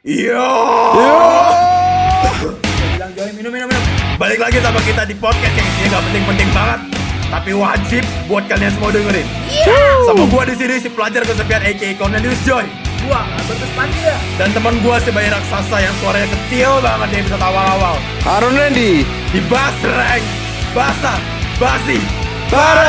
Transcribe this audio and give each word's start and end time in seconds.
Yo. 0.00 0.32
bilang 2.96 3.12
join 3.12 3.36
minum 3.36 3.52
minum 3.52 3.68
minum. 3.68 3.84
Balik 4.16 4.40
lagi 4.40 4.56
sama 4.64 4.80
kita 4.80 5.04
di 5.04 5.12
podcast 5.12 5.52
yang 5.52 5.68
isinya 5.68 6.00
gak 6.00 6.08
penting-penting 6.08 6.48
banget, 6.56 6.80
tapi 7.28 7.52
wajib 7.52 8.00
buat 8.24 8.48
kalian 8.48 8.72
semua 8.80 8.96
dengerin. 8.96 9.28
Sama 10.08 10.24
gua 10.32 10.48
di 10.48 10.56
sini 10.56 10.80
si 10.80 10.88
pelajar 10.88 11.20
kesepian 11.28 11.60
aka 11.60 12.00
Cornelius 12.00 12.40
Joy. 12.48 12.64
Gua 13.04 13.28
Albertus 13.28 13.68
ya. 14.00 14.16
Dan 14.40 14.56
teman 14.56 14.80
gua 14.80 15.04
si 15.04 15.12
bayi 15.12 15.28
raksasa 15.28 15.84
yang 15.84 15.92
suaranya 16.00 16.32
kecil 16.32 16.80
banget 16.80 17.08
di 17.12 17.20
episode 17.20 17.44
awal-awal. 17.44 18.00
Harun 18.24 18.56
Randy. 18.56 19.04
Di 19.04 19.44
Basreng, 19.52 20.24
Basa, 20.72 21.20
Basi, 21.60 22.00
Barang. 22.48 22.88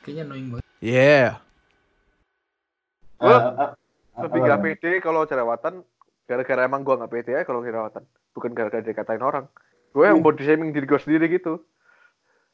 Kayaknya 0.00 0.24
annoying 0.24 0.48
banget. 0.48 0.64
Yeah. 0.80 1.49
Gua 3.20 3.38
Ah, 4.16 4.26
lebih 4.26 4.40
gak 4.42 4.60
pede 4.64 4.92
kalau 5.00 5.22
jerawatan 5.24 5.84
gara-gara 6.26 6.66
emang 6.66 6.82
gua 6.82 6.98
gak 7.04 7.12
pede 7.12 7.30
ya 7.36 7.42
kalau 7.46 7.62
jerawatan 7.62 8.02
bukan 8.34 8.50
gara-gara 8.52 8.82
dikatain 8.82 9.22
orang 9.22 9.46
gue 9.90 10.04
yang 10.06 10.22
body 10.22 10.42
shaming 10.46 10.70
diri 10.70 10.86
gue 10.86 11.00
sendiri 11.00 11.26
gitu 11.30 11.62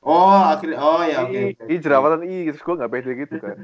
Oh, 0.07 0.55
akhirnya 0.55 0.79
oh 0.79 1.03
ya 1.03 1.27
oke. 1.27 1.35
Ih, 1.35 1.47
oke. 1.59 1.65
ih 1.67 1.79
jerawatan 1.83 2.23
ih 2.25 2.55
terus 2.55 2.63
gue 2.63 2.75
gak 2.79 2.93
pede 2.93 3.11
gitu 3.19 3.35
kan 3.43 3.57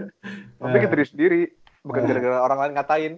tapi 0.59 0.77
ke 0.83 0.89
diri 0.91 1.05
sendiri 1.07 1.41
bukan 1.81 2.03
gara-gara 2.05 2.39
orang 2.43 2.59
lain 2.61 2.73
ngatain 2.77 3.13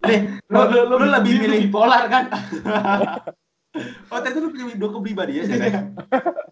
Nih, 0.00 0.20
lu, 0.48 0.60
lu, 0.64 0.80
lu 0.96 1.06
lebih 1.12 1.44
milih 1.44 1.68
polar 1.68 2.08
kan? 2.08 2.32
oh, 4.12 4.16
ternyata 4.24 4.40
lu 4.40 4.48
punya 4.48 4.72
dua 4.80 4.90
kepribadian 4.96 5.44
ya, 5.44 5.56
guys. 5.60 5.76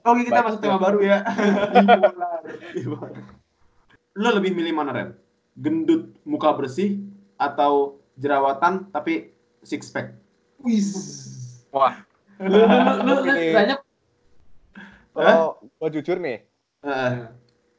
Oke, 0.05 0.29
kita 0.29 0.45
masuk 0.45 0.61
tema 0.61 0.77
baru 0.77 1.01
ya. 1.01 1.25
Bipolar. 2.77 3.09
lu 4.21 4.29
lebih 4.37 4.53
milih 4.53 4.73
mana, 4.77 4.93
Ren? 4.93 5.09
Gendut 5.59 6.15
muka 6.23 6.55
bersih 6.55 7.03
atau 7.35 7.99
jerawatan 8.15 8.87
tapi 8.89 9.35
six 9.61 9.91
pack? 9.91 10.15
Wis. 10.59 10.91
wah 11.69 11.95
lu 12.39 12.55
lu 12.55 12.79
lu, 13.05 13.15
banyak 13.53 13.79
kalau 15.13 15.59
gue 15.61 15.89
jujur 15.99 16.17
nih 16.17 16.47
Heeh. 16.81 17.13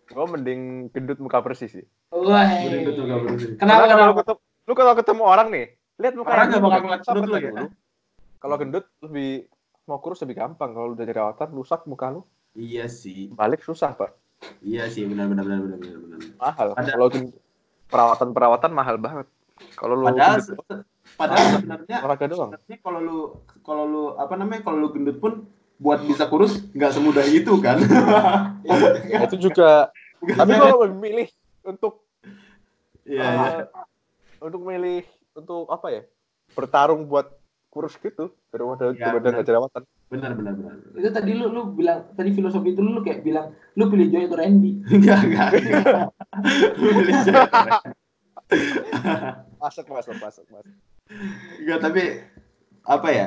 gue 0.06 0.26
mending 0.28 0.62
gendut 0.92 1.18
muka 1.18 1.40
bersih 1.40 1.68
sih 1.68 1.86
wah 2.10 2.46
Gendut 2.62 2.96
muka 2.96 3.16
bersih. 3.26 3.56
kenapa 3.56 3.88
Karena 3.88 3.96
kalau 3.96 4.04
lu 4.06 4.14
kenapa 4.14 4.22
ketemu, 4.22 4.40
lu 4.64 4.74
kalau 4.76 4.94
ketemu 4.94 5.24
orang 5.26 5.48
nih 5.50 5.66
lihat 5.98 6.14
muka 6.16 6.30
Orang 6.30 6.46
nggak 6.48 6.62
bakal 6.62 6.80
gendut 6.80 7.00
lu 7.26 7.36
ya? 7.36 7.52
dulu. 7.52 7.66
kalau 8.38 8.56
gendut 8.56 8.86
lebih 9.02 9.32
mau 9.84 10.00
kurus 10.00 10.20
lebih 10.22 10.36
gampang 10.38 10.72
kalau 10.72 10.94
udah 10.94 11.04
jerawatan 11.04 11.50
rusak 11.52 11.82
muka 11.84 12.08
lu 12.12 12.22
Iya 12.54 12.86
sih. 12.88 13.32
balik 13.32 13.62
susah 13.62 13.92
pak 13.92 14.12
Iya 14.60 14.88
sih, 14.88 15.04
benar 15.04 15.28
benar 15.28 15.44
benar 15.44 15.60
benar 15.66 15.98
benar. 16.00 16.20
mahal 16.38 16.68
Ada- 16.74 16.94
kalau 16.96 17.08
perawatan 17.90 18.30
perawatan 18.32 18.72
mahal 18.72 18.96
banget. 19.02 19.28
Kalau 19.76 19.94
lu 20.00 20.06
Padahal 20.08 20.40
gendut 20.40 20.86
padahal 21.18 21.46
sebenarnya 21.58 21.98
olahraga 22.06 22.26
doang? 22.30 22.52
kalau 22.86 23.00
lu 23.02 23.18
kalau 23.66 23.84
lu 23.90 24.04
apa 24.16 24.34
namanya 24.40 24.62
kalau 24.64 24.78
lu 24.88 24.90
gendut 24.94 25.18
pun 25.20 25.44
buat 25.82 26.00
bisa 26.06 26.30
kurus 26.30 26.64
nggak 26.72 26.92
semudah 26.96 27.26
itu 27.28 27.54
kan? 27.60 27.82
Ya, 28.64 29.20
itu 29.28 29.50
juga 29.50 29.90
tapi 30.22 30.52
kalau 30.56 30.88
memilih 30.88 31.28
untuk 31.66 32.06
Iya, 33.10 33.26
uh, 33.26 33.34
iya. 33.34 33.66
untuk 34.38 34.62
milih 34.62 35.02
untuk 35.34 35.66
apa 35.74 35.88
ya? 35.90 36.02
Bertarung 36.54 37.10
buat 37.10 37.26
kurus 37.74 37.98
gitu 37.98 38.30
daripada 38.54 38.94
Ya, 38.94 39.10
daripada 39.10 39.28
nggak 39.34 39.48
jerawatan 39.50 39.84
benar 40.10 40.34
benar 40.34 40.54
benar. 40.58 40.74
Itu 40.98 41.10
tadi 41.14 41.38
lu 41.38 41.54
lu 41.54 41.62
bilang 41.78 42.10
tadi 42.18 42.34
filosofi 42.34 42.74
itu 42.74 42.82
lu 42.82 42.98
kayak 43.06 43.22
bilang 43.22 43.54
lu 43.78 43.86
pilih 43.94 44.10
Joy 44.10 44.26
atau 44.26 44.42
Randy? 44.42 44.82
Enggak 44.94 45.20
enggak. 45.22 45.50
Milih 46.82 47.16
cewek. 47.22 47.50
masuk 49.62 49.86
masuk 49.86 50.16
masuk 50.18 50.46
masuk. 50.50 50.74
Enggak 51.62 51.80
tapi 51.86 52.04
apa 52.90 53.08
ya? 53.14 53.26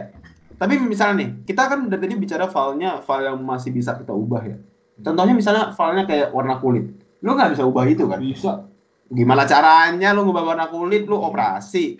Tapi 0.58 0.74
misalnya 0.82 1.22
nih 1.22 1.28
kita 1.46 1.62
kan 1.70 1.86
dari 1.86 2.02
tadi 2.02 2.14
bicara 2.18 2.50
filenya 2.50 2.98
file 3.06 3.30
yang 3.30 3.38
masih 3.46 3.70
bisa 3.70 3.94
kita 3.94 4.10
ubah 4.10 4.42
ya. 4.42 4.58
Contohnya 4.98 5.34
misalnya 5.38 5.70
filenya 5.70 6.04
kayak 6.04 6.28
warna 6.34 6.58
kulit. 6.58 6.98
Lu 7.22 7.38
nggak 7.38 7.54
bisa 7.54 7.62
ubah 7.62 7.86
itu 7.86 8.10
kan? 8.10 8.18
Bisa. 8.18 8.66
Gimana 9.06 9.46
caranya 9.46 10.10
lu 10.10 10.26
ngubah 10.26 10.54
warna 10.54 10.66
kulit? 10.66 11.06
Lu 11.06 11.22
operasi. 11.22 11.94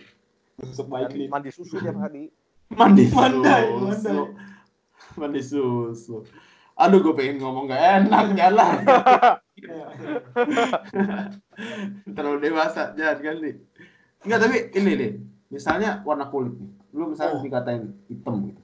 Mandi, 0.91 1.31
mandi 1.31 1.51
susu 1.55 1.79
tiap 1.79 1.99
hari. 1.99 2.31
Mandi 2.73 3.05
Mandai, 3.13 3.69
mandai. 3.69 4.17
Mandi 5.17 5.41
susu. 5.41 6.25
Aduh 6.73 7.01
gue 7.01 7.13
pengen 7.13 7.37
ngomong 7.39 7.69
gak 7.69 8.09
enak 8.09 8.33
jalan 8.33 8.77
terlalu 12.17 12.39
dewasa 12.41 12.97
jangan 12.97 13.19
kali. 13.21 13.53
Enggak 14.25 14.39
tapi 14.41 14.57
ini 14.79 14.93
deh 14.97 15.13
misalnya 15.53 16.01
warna 16.03 16.27
kulit 16.29 16.57
nih. 16.57 16.71
Lu 16.93 17.13
misalnya 17.13 17.39
Oh. 17.39 17.43
dikatain 17.45 17.93
hitam 18.09 18.35
gitu. 18.49 18.63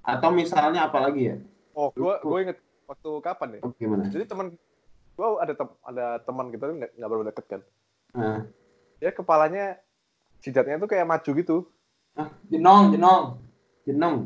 Atau 0.00 0.32
misalnya 0.32 0.88
apa 0.88 0.98
lagi 1.00 1.22
ya? 1.28 1.36
Oh 1.76 1.92
gua 1.92 2.18
gua 2.24 2.38
inget 2.40 2.58
waktu 2.88 3.10
kapan 3.22 3.48
ya 3.56 3.60
Oh, 3.62 3.72
gimana? 3.76 4.08
Jadi 4.08 4.24
teman 4.26 4.56
gua 5.14 5.44
ada 5.44 5.52
tem 5.52 5.68
ada 5.84 6.06
teman 6.24 6.46
kita 6.48 6.64
tuh 6.64 6.76
nggak 6.80 6.90
nggak 6.96 7.10
baru 7.10 7.22
deket 7.28 7.44
kan? 7.46 7.60
Nah, 8.10 8.38
dia 8.98 9.10
kepalanya 9.12 9.64
jidatnya 10.40 10.80
tuh 10.80 10.90
kayak 10.90 11.06
maju 11.06 11.30
gitu. 11.36 11.56
Jenong 12.48 12.84
jenong. 12.90 13.24
Jenong 13.84 14.16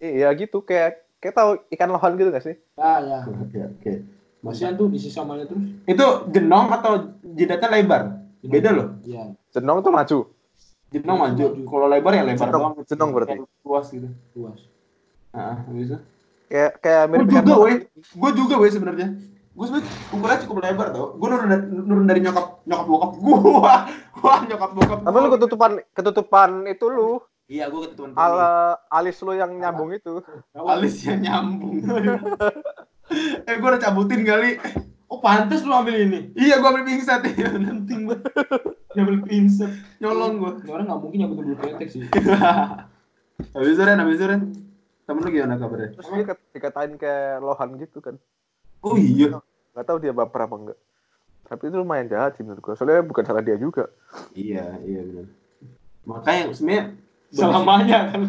iya 0.00 0.28
gitu. 0.32 0.60
Kayak 0.60 1.04
kayak 1.16 1.34
tahu 1.36 1.50
ikan 1.70 1.88
lohan 1.88 2.16
gitu 2.16 2.28
gak 2.28 2.42
sih? 2.42 2.56
Ya 2.74 2.92
ya. 3.00 3.18
Oke 3.28 3.58
oke. 3.60 3.92
Masian 4.40 4.72
tuh 4.74 4.88
diisi 4.88 5.12
samanya 5.12 5.44
terus. 5.44 5.60
Itu 5.84 6.06
jenong 6.28 6.72
atau 6.72 6.92
jidatnya 7.22 7.68
lebar? 7.70 8.02
Beda 8.40 8.72
loh. 8.72 8.96
Iya. 9.04 9.36
Jenong 9.52 9.80
tuh 9.80 9.92
maju 9.92 10.18
jenong 10.90 11.18
maju 11.22 11.44
kalau 11.70 11.86
lebar 11.86 12.12
ya 12.12 12.26
lebar 12.26 12.50
Jenong- 12.50 12.74
doang. 12.74 12.74
Jenong 12.82 13.10
berarti. 13.14 13.36
Kayak 13.38 13.62
luas 13.62 13.86
gitu. 13.88 14.08
Luas. 14.34 14.60
Nah, 15.30 15.62
habis 15.62 15.86
itu 15.86 15.98
kayak 16.50 16.72
kayak 16.82 17.02
gue 17.04 17.12
mirip 17.14 17.26
juga 17.28 17.40
ikan 17.44 17.62
weh. 17.62 17.78
Gue 18.10 18.30
juga 18.34 18.54
weh 18.58 18.70
sebenarnya. 18.72 19.08
Gue 19.50 19.64
sebenarnya 19.66 19.90
ukurannya 20.10 20.40
cukup 20.42 20.56
lebar 20.58 20.86
tau. 20.90 21.06
Gue 21.14 21.26
nurun 21.28 21.46
dari, 21.46 21.62
nurun 21.70 22.06
dari 22.08 22.20
nyokap 22.20 22.46
nyokap 22.66 22.86
bokap 22.86 23.10
gue 23.14 23.38
wah 24.20 24.40
nyokap 24.42 24.70
bokap 24.74 24.98
tapi 25.00 25.16
lu 25.16 25.28
ketutupan 25.30 25.70
ketutupan 25.92 26.50
itu 26.66 26.86
lu 26.86 27.22
iya 27.50 27.66
gue 27.66 27.80
ketuan 27.90 28.14
ala 28.14 28.78
alis 28.86 29.18
lu 29.26 29.34
yang 29.34 29.50
nyambung 29.58 29.90
itu. 29.90 30.22
Alisnya 30.54 31.18
nyambung. 31.18 31.82
Eh 33.42 33.58
gue 33.58 33.66
udah 33.66 33.82
cabutin 33.82 34.22
kali. 34.22 34.54
Oh 35.10 35.18
pantas 35.18 35.66
lu 35.66 35.74
ambil 35.74 35.98
ini. 35.98 36.30
Iya 36.38 36.62
gue 36.62 36.68
ambil 36.70 36.86
pingset 36.86 37.26
ya 37.42 37.50
penting 37.50 38.06
banget. 38.06 38.30
Ambil 38.94 39.18
pingset 39.26 39.74
nyolong 39.98 40.38
gue 40.38 40.70
orang 40.70 40.86
nggak 40.86 41.00
mungkin 41.02 41.18
yang 41.18 41.30
betul 41.34 41.58
betul 41.58 41.74
ketek 41.74 41.88
sih. 41.90 42.06
Habis 43.50 43.74
itu 43.74 43.82
Ren 43.82 43.98
habis 43.98 44.14
itu 44.14 44.26
Ren. 44.30 44.42
Temen 45.10 45.26
lu 45.26 45.30
gimana 45.34 45.58
kabarnya? 45.58 45.90
Terus 45.98 46.06
dia 46.06 46.38
dikatain 46.54 46.94
kayak 46.94 47.42
lohan 47.42 47.68
gitu 47.82 47.98
kan. 47.98 48.14
Oh 48.86 48.94
iya. 48.94 49.42
Nggak 49.74 49.86
tahu 49.90 49.98
dia 49.98 50.14
baper 50.14 50.46
apa 50.46 50.54
enggak. 50.54 50.78
Tapi 51.50 51.62
itu 51.66 51.76
lumayan 51.82 52.06
jahat 52.06 52.38
sih 52.38 52.46
menurut 52.46 52.62
gua. 52.62 52.78
Soalnya 52.78 53.02
bukan 53.02 53.26
salah 53.26 53.42
dia 53.42 53.58
juga. 53.58 53.90
Iya 54.38 54.78
iya 54.86 55.02
benar. 55.02 55.26
Makanya 56.06 56.54
sebenarnya 56.54 56.84
selamanya 57.30 58.10
kan. 58.12 58.20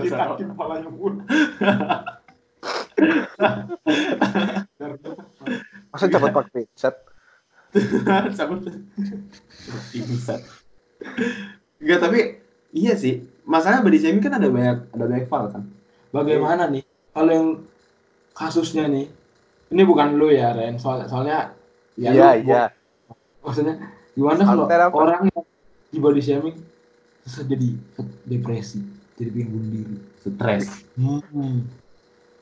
Ditakin 0.00 0.46
kepalanya 0.52 0.90
pun 0.92 1.24
masa 5.92 6.06
dapat 6.08 6.30
pakai 6.32 6.64
set? 6.76 6.94
Sabut. 8.36 8.68
Pingsan. 9.92 10.40
Enggak, 11.80 11.98
tapi 12.00 12.20
iya 12.76 12.94
sih. 12.96 13.24
Masalahnya 13.48 13.84
body 13.84 13.98
shaming 13.98 14.22
kan 14.22 14.36
ada 14.36 14.48
banyak 14.48 14.78
ada 14.92 15.04
banyak 15.08 15.26
file 15.26 15.50
kan. 15.50 15.64
bagaimana 16.12 16.68
nih? 16.68 16.84
Kalau 17.16 17.30
yang 17.32 17.48
kasusnya 18.36 18.84
nih 18.88 19.08
ini 19.72 19.82
bukan 19.88 20.20
lu 20.20 20.28
ya 20.28 20.52
Ren. 20.52 20.76
Soal, 20.76 21.08
soalnya 21.08 21.56
ya 21.96 22.12
iya 22.12 22.30
iya. 22.40 22.62
maksudnya 23.44 23.76
gimana 24.16 24.40
kalau 24.48 24.64
orang 24.96 25.28
yang 25.28 25.44
di 25.92 25.98
body 26.00 26.22
shaming 26.24 26.56
terus 27.22 27.36
jadi 27.46 27.68
depresi 28.24 28.82
jadi 29.14 29.28
pengen 29.30 29.48
bunuh 29.50 29.68
diri 29.70 29.96
Stres. 30.18 30.66
hmm. 30.94 31.58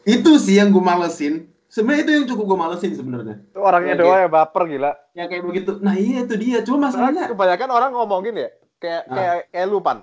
Itu 0.01 0.41
sih 0.41 0.57
yang 0.57 0.73
gue 0.73 0.81
malesin. 0.81 1.49
Sebenarnya 1.69 2.03
itu 2.03 2.13
yang 2.13 2.27
cukup 2.27 2.45
gue 2.51 2.59
malesin 2.59 2.93
sebenarnya. 2.93 3.37
itu 3.41 3.61
orangnya 3.61 3.95
Oke. 3.95 4.03
doang 4.03 4.21
yang 4.21 4.33
baper 4.33 4.63
gila 4.67 4.93
Yang 5.13 5.27
kayak 5.29 5.45
begitu. 5.45 5.71
Nah, 5.81 5.95
iya 5.95 6.19
itu 6.25 6.35
dia. 6.41 6.59
Cuma 6.65 6.89
masalahnya 6.89 7.29
kebanyakan 7.29 7.69
orang 7.69 7.91
ngomongin 7.93 8.35
ya 8.37 8.49
kayak 8.81 9.03
Ah. 9.07 9.15
kayak 9.15 9.37
kayak 9.53 9.67
lu 9.69 9.79
pan 9.85 9.99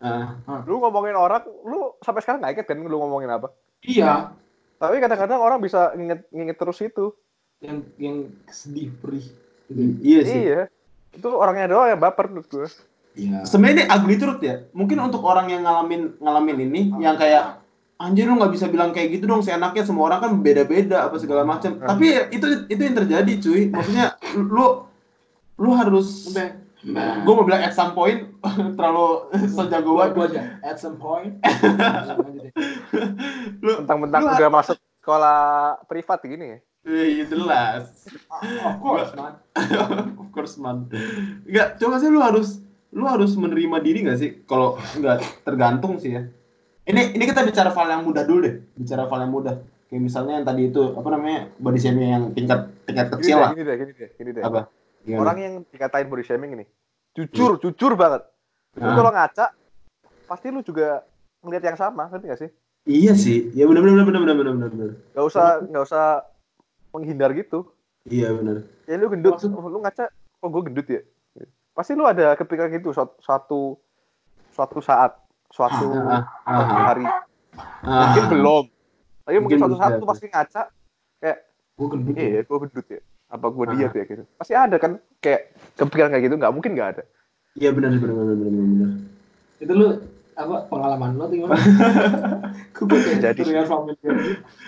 Ah, 0.00 0.40
lu 0.64 0.80
ngomongin 0.80 1.12
orang 1.12 1.44
lu 1.44 1.92
sampai 2.00 2.24
sekarang 2.24 2.40
nggak 2.40 2.52
inget 2.56 2.66
kan 2.72 2.80
lu 2.80 2.96
ngomongin 2.96 3.28
apa 3.28 3.52
iya 3.84 4.32
tapi 4.80 4.96
kadang-kadang 4.96 5.36
orang 5.36 5.60
bisa 5.60 5.92
nginget 5.92 6.24
nginget 6.32 6.56
terus 6.56 6.80
itu 6.80 7.12
yang 7.60 7.84
yang 8.00 8.16
sedih 8.48 8.88
perih 8.96 9.28
iya 10.00 10.20
sih. 10.24 10.40
iya 10.48 10.60
itu 11.12 11.28
orangnya 11.28 11.68
doang 11.68 11.92
yang 11.92 12.00
baper 12.00 12.32
menurut 12.32 12.48
gua 12.48 12.64
iya 13.12 13.42
Sebenarnya 13.42 13.74
ini 13.76 13.82
ugly 13.88 14.14
truth 14.16 14.40
ya. 14.40 14.54
Mungkin 14.70 14.96
untuk 15.00 15.22
orang 15.22 15.46
yang 15.46 15.62
ngalamin 15.62 16.14
ngalamin 16.16 16.56
ini 16.62 16.80
yang 16.98 17.14
kayak 17.14 17.58
anjir 17.96 18.24
lu 18.24 18.34
nggak 18.34 18.50
bisa 18.50 18.66
bilang 18.66 18.90
kayak 18.90 19.12
gitu 19.12 19.24
dong 19.24 19.40
seenaknya 19.40 19.82
semua 19.82 20.08
orang 20.08 20.18
kan 20.20 20.30
beda-beda 20.38 21.04
apa 21.04 21.14
segala 21.16 21.42
macam 21.42 21.74
Hmm. 21.74 21.86
tapi 21.86 22.06
itu 22.30 22.46
itu 22.66 22.80
yang 22.80 22.96
terjadi 22.96 23.32
cuy 23.38 23.60
maksudnya 23.68 24.14
lu 24.32 24.84
lu 25.56 25.70
harus 25.72 26.28
Nah, 26.80 27.20
gue 27.20 27.28
mau 27.28 27.44
bilang 27.44 27.60
at 27.60 27.70
some 27.70 27.92
point 27.92 28.24
terlalu 28.72 29.28
sejago 29.46 29.94
banget 29.94 30.10
gua 30.16 30.24
aja 30.26 30.42
at 30.64 30.76
some 30.80 30.96
point. 30.96 31.36
Lu 33.60 33.84
Mentang-mentang 33.84 34.20
Lu- 34.24 34.32
udah 34.32 34.48
masuk 34.48 34.76
sekolah 34.96 35.40
privat 35.84 36.18
gini 36.22 36.46
ya. 36.46 36.58
iya 36.88 37.24
jelas 37.24 38.08
Of 38.64 38.80
course, 38.80 39.12
man. 39.12 39.36
of 40.16 40.28
course 40.32 40.56
man 40.56 40.88
nggak 41.44 41.76
coba 41.76 42.00
sih 42.00 42.08
lu 42.08 42.16
harus 42.16 42.64
lu 42.90 43.04
harus 43.04 43.32
menerima 43.32 43.76
diri 43.78 44.02
nggak 44.02 44.18
sih 44.18 44.30
kalau 44.44 44.74
nggak 44.96 45.16
tergantung 45.42 45.96
sih 45.96 46.10
ya 46.10 46.22
ini 46.84 47.14
ini 47.14 47.24
kita 47.24 47.42
bicara 47.42 47.70
file 47.70 47.92
yang 47.92 48.02
mudah 48.02 48.22
dulu 48.22 48.40
deh 48.42 48.54
bicara 48.74 49.06
file 49.06 49.22
yang 49.22 49.32
mudah 49.32 49.54
kayak 49.86 50.02
misalnya 50.02 50.32
yang 50.36 50.44
tadi 50.44 50.62
itu 50.66 50.82
apa 50.92 51.08
namanya 51.08 51.38
body 51.56 51.78
shaming 51.78 52.08
yang 52.08 52.24
tingkat 52.30 52.60
tingkat 52.84 53.06
Gini 53.08 53.14
kecil 53.16 53.30
deh, 53.30 53.40
lah 53.40 53.50
gini 53.50 53.62
deh, 53.62 53.76
gini 53.76 53.92
deh, 53.92 54.08
gini 54.12 54.30
deh. 54.32 54.42
apa 54.42 54.60
Gimana? 55.00 55.20
Orang 55.22 55.36
yang 55.38 55.54
dikatain 55.66 56.06
body 56.06 56.20
shaming 56.22 56.52
ini, 56.52 56.64
jujur, 57.16 57.56
jujur 57.56 57.96
banget. 57.96 58.20
Lu 58.76 58.84
Ah. 58.84 58.92
kalau 58.92 59.08
ngaca, 59.10 59.46
pasti 60.26 60.52
lu 60.52 60.60
juga 60.60 61.00
ngeliat 61.40 61.64
yang 61.64 61.74
sama, 61.74 62.04
ngerti 62.06 62.26
gak 62.26 62.40
sih? 62.40 62.50
iya 62.82 63.12
sih 63.14 63.48
ya 63.50 63.64
benar 63.64 63.80
benar 63.80 63.96
benar 63.98 64.20
benar 64.20 64.34
benar 64.34 64.52
benar 64.52 64.68
benar 64.70 64.90
Gak 65.10 65.24
usah, 65.24 65.46
gak 65.62 65.84
usah 65.84 66.04
menghindar 66.90 67.32
gitu. 67.32 67.64
iya 68.04 68.28
benar 68.30 68.60
Ya 68.84 68.94
lu 68.94 69.08
gendut, 69.08 69.36
Maksud- 69.36 69.52
oh, 69.52 69.68
lu 69.68 69.78
ngaca, 69.78 70.04
kok 70.10 70.48
gue 70.48 70.62
gendut 70.64 70.86
ya? 70.86 71.00
Pasti 71.80 71.96
lu 71.96 72.04
ada 72.04 72.36
kepikiran 72.36 72.68
gitu 72.70 72.92
suatu 72.92 73.16
suatu, 73.24 73.60
suatu 74.52 74.78
saat, 74.84 75.16
suatu 75.48 75.88
Ah, 75.96 76.28
ah, 76.44 76.52
suatu 76.52 76.74
ah. 76.76 76.84
hari. 76.84 77.06
Mungkin 77.80 78.24
belum. 78.28 78.64
Tapi 79.24 79.36
mungkin, 79.40 79.56
suatu 79.56 79.76
saat 79.80 79.96
lu 79.96 80.04
pasti 80.04 80.28
ngaca, 80.28 80.62
kayak, 81.16 81.38
Gua 81.80 81.88
gendut. 81.88 82.12
iya 82.12 82.44
gue 82.44 82.58
gendut 82.60 82.84
ya. 82.84 83.00
Apa 83.32 83.48
gue 83.48 83.64
diet 83.72 83.92
ya 83.96 84.04
gitu. 84.04 84.22
Pasti 84.36 84.52
ada 84.52 84.76
kan, 84.76 85.00
kayak 85.18 85.56
kepikiran 85.72 86.12
kayak 86.12 86.24
gitu, 86.28 86.36
nggak 86.36 86.52
mungkin 86.52 86.76
nggak 86.76 86.90
ada. 86.92 87.02
iya 87.56 87.72
benar 87.72 87.96
benar 87.96 88.14
benar 88.14 88.36
benar 88.36 88.90
Itu 89.56 89.72
lu 89.72 89.86
apa 90.36 90.56
pengalaman 90.68 91.16
lo 91.16 91.24
tuh 91.26 91.36
gimana? 91.40 91.56
Gue 92.76 92.98
kayak 93.00 93.18
Jadi. 93.24 93.40
terdengar 93.40 93.66
familiar. 93.66 94.14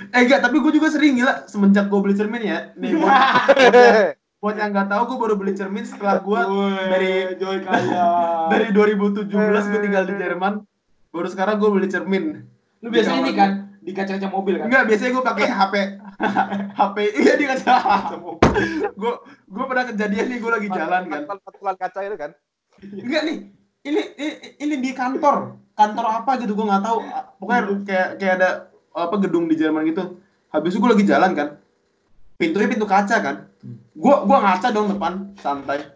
eh 0.08 0.18
enggak 0.18 0.40
tapi 0.40 0.56
gue 0.58 0.72
juga 0.72 0.88
sering 0.88 1.12
gila 1.14 1.44
semenjak 1.44 1.86
gue 1.86 1.98
beli 2.00 2.16
cermin 2.16 2.40
ya 2.42 2.58
nih 2.74 2.90
buat, 4.42 4.58
yang- 4.58 4.74
nggak 4.74 4.90
tahu 4.90 5.02
gue 5.06 5.18
baru 5.22 5.34
beli 5.38 5.54
cermin 5.54 5.86
setelah 5.86 6.18
gue 6.18 6.40
dari 6.90 7.12
Joy 7.38 7.62
kaya. 7.62 8.06
dari 8.52 8.74
2017 8.74 9.30
gue 9.70 9.80
tinggal 9.86 10.04
di 10.10 10.14
Jerman. 10.18 10.66
Baru 11.14 11.28
sekarang 11.30 11.62
gue 11.62 11.70
beli 11.70 11.86
cermin. 11.86 12.42
Lu 12.82 12.90
biasanya 12.90 13.22
ini 13.22 13.32
kan 13.38 13.50
di 13.82 13.90
kaca-kaca 13.94 14.30
mobil 14.30 14.62
kan? 14.62 14.70
enggak 14.70 14.86
biasanya 14.86 15.10
gue 15.10 15.24
pakai 15.26 15.46
HP 15.50 15.74
HP 16.70 16.96
iya 17.26 17.34
di 17.34 17.46
kaca 17.50 17.74
gue 18.94 19.14
gue 19.26 19.64
pernah 19.66 19.84
kejadian 19.90 20.26
nih 20.30 20.38
gue 20.42 20.50
lagi 20.50 20.68
jalan 20.70 21.02
kan. 21.06 21.22
Patulan 21.38 21.76
kaca 21.78 21.98
itu 22.02 22.16
kan. 22.18 22.30
enggak 22.82 23.22
nih 23.22 23.36
ini 23.86 24.02
ini, 24.18 24.32
ini 24.58 24.74
di 24.82 24.90
kantor. 24.90 25.54
Kantor 25.78 26.06
apa 26.18 26.42
gitu 26.42 26.58
gue 26.58 26.66
nggak 26.66 26.82
tahu. 26.82 26.98
Pokoknya 27.38 27.62
kayak 27.86 28.08
kayak 28.18 28.34
ada 28.42 28.50
apa 28.90 29.14
gedung 29.22 29.46
di 29.46 29.54
Jerman 29.54 29.86
gitu. 29.86 30.18
Habis 30.50 30.74
itu 30.74 30.78
gue 30.82 30.90
lagi 30.90 31.06
jalan 31.06 31.30
kan 31.38 31.61
pintunya 32.42 32.66
pintu 32.66 32.86
kaca 32.90 33.16
kan? 33.22 33.36
Gue 33.94 34.14
gua 34.26 34.38
ngaca 34.42 34.74
dong 34.74 34.90
depan 34.90 35.30
santai. 35.38 35.86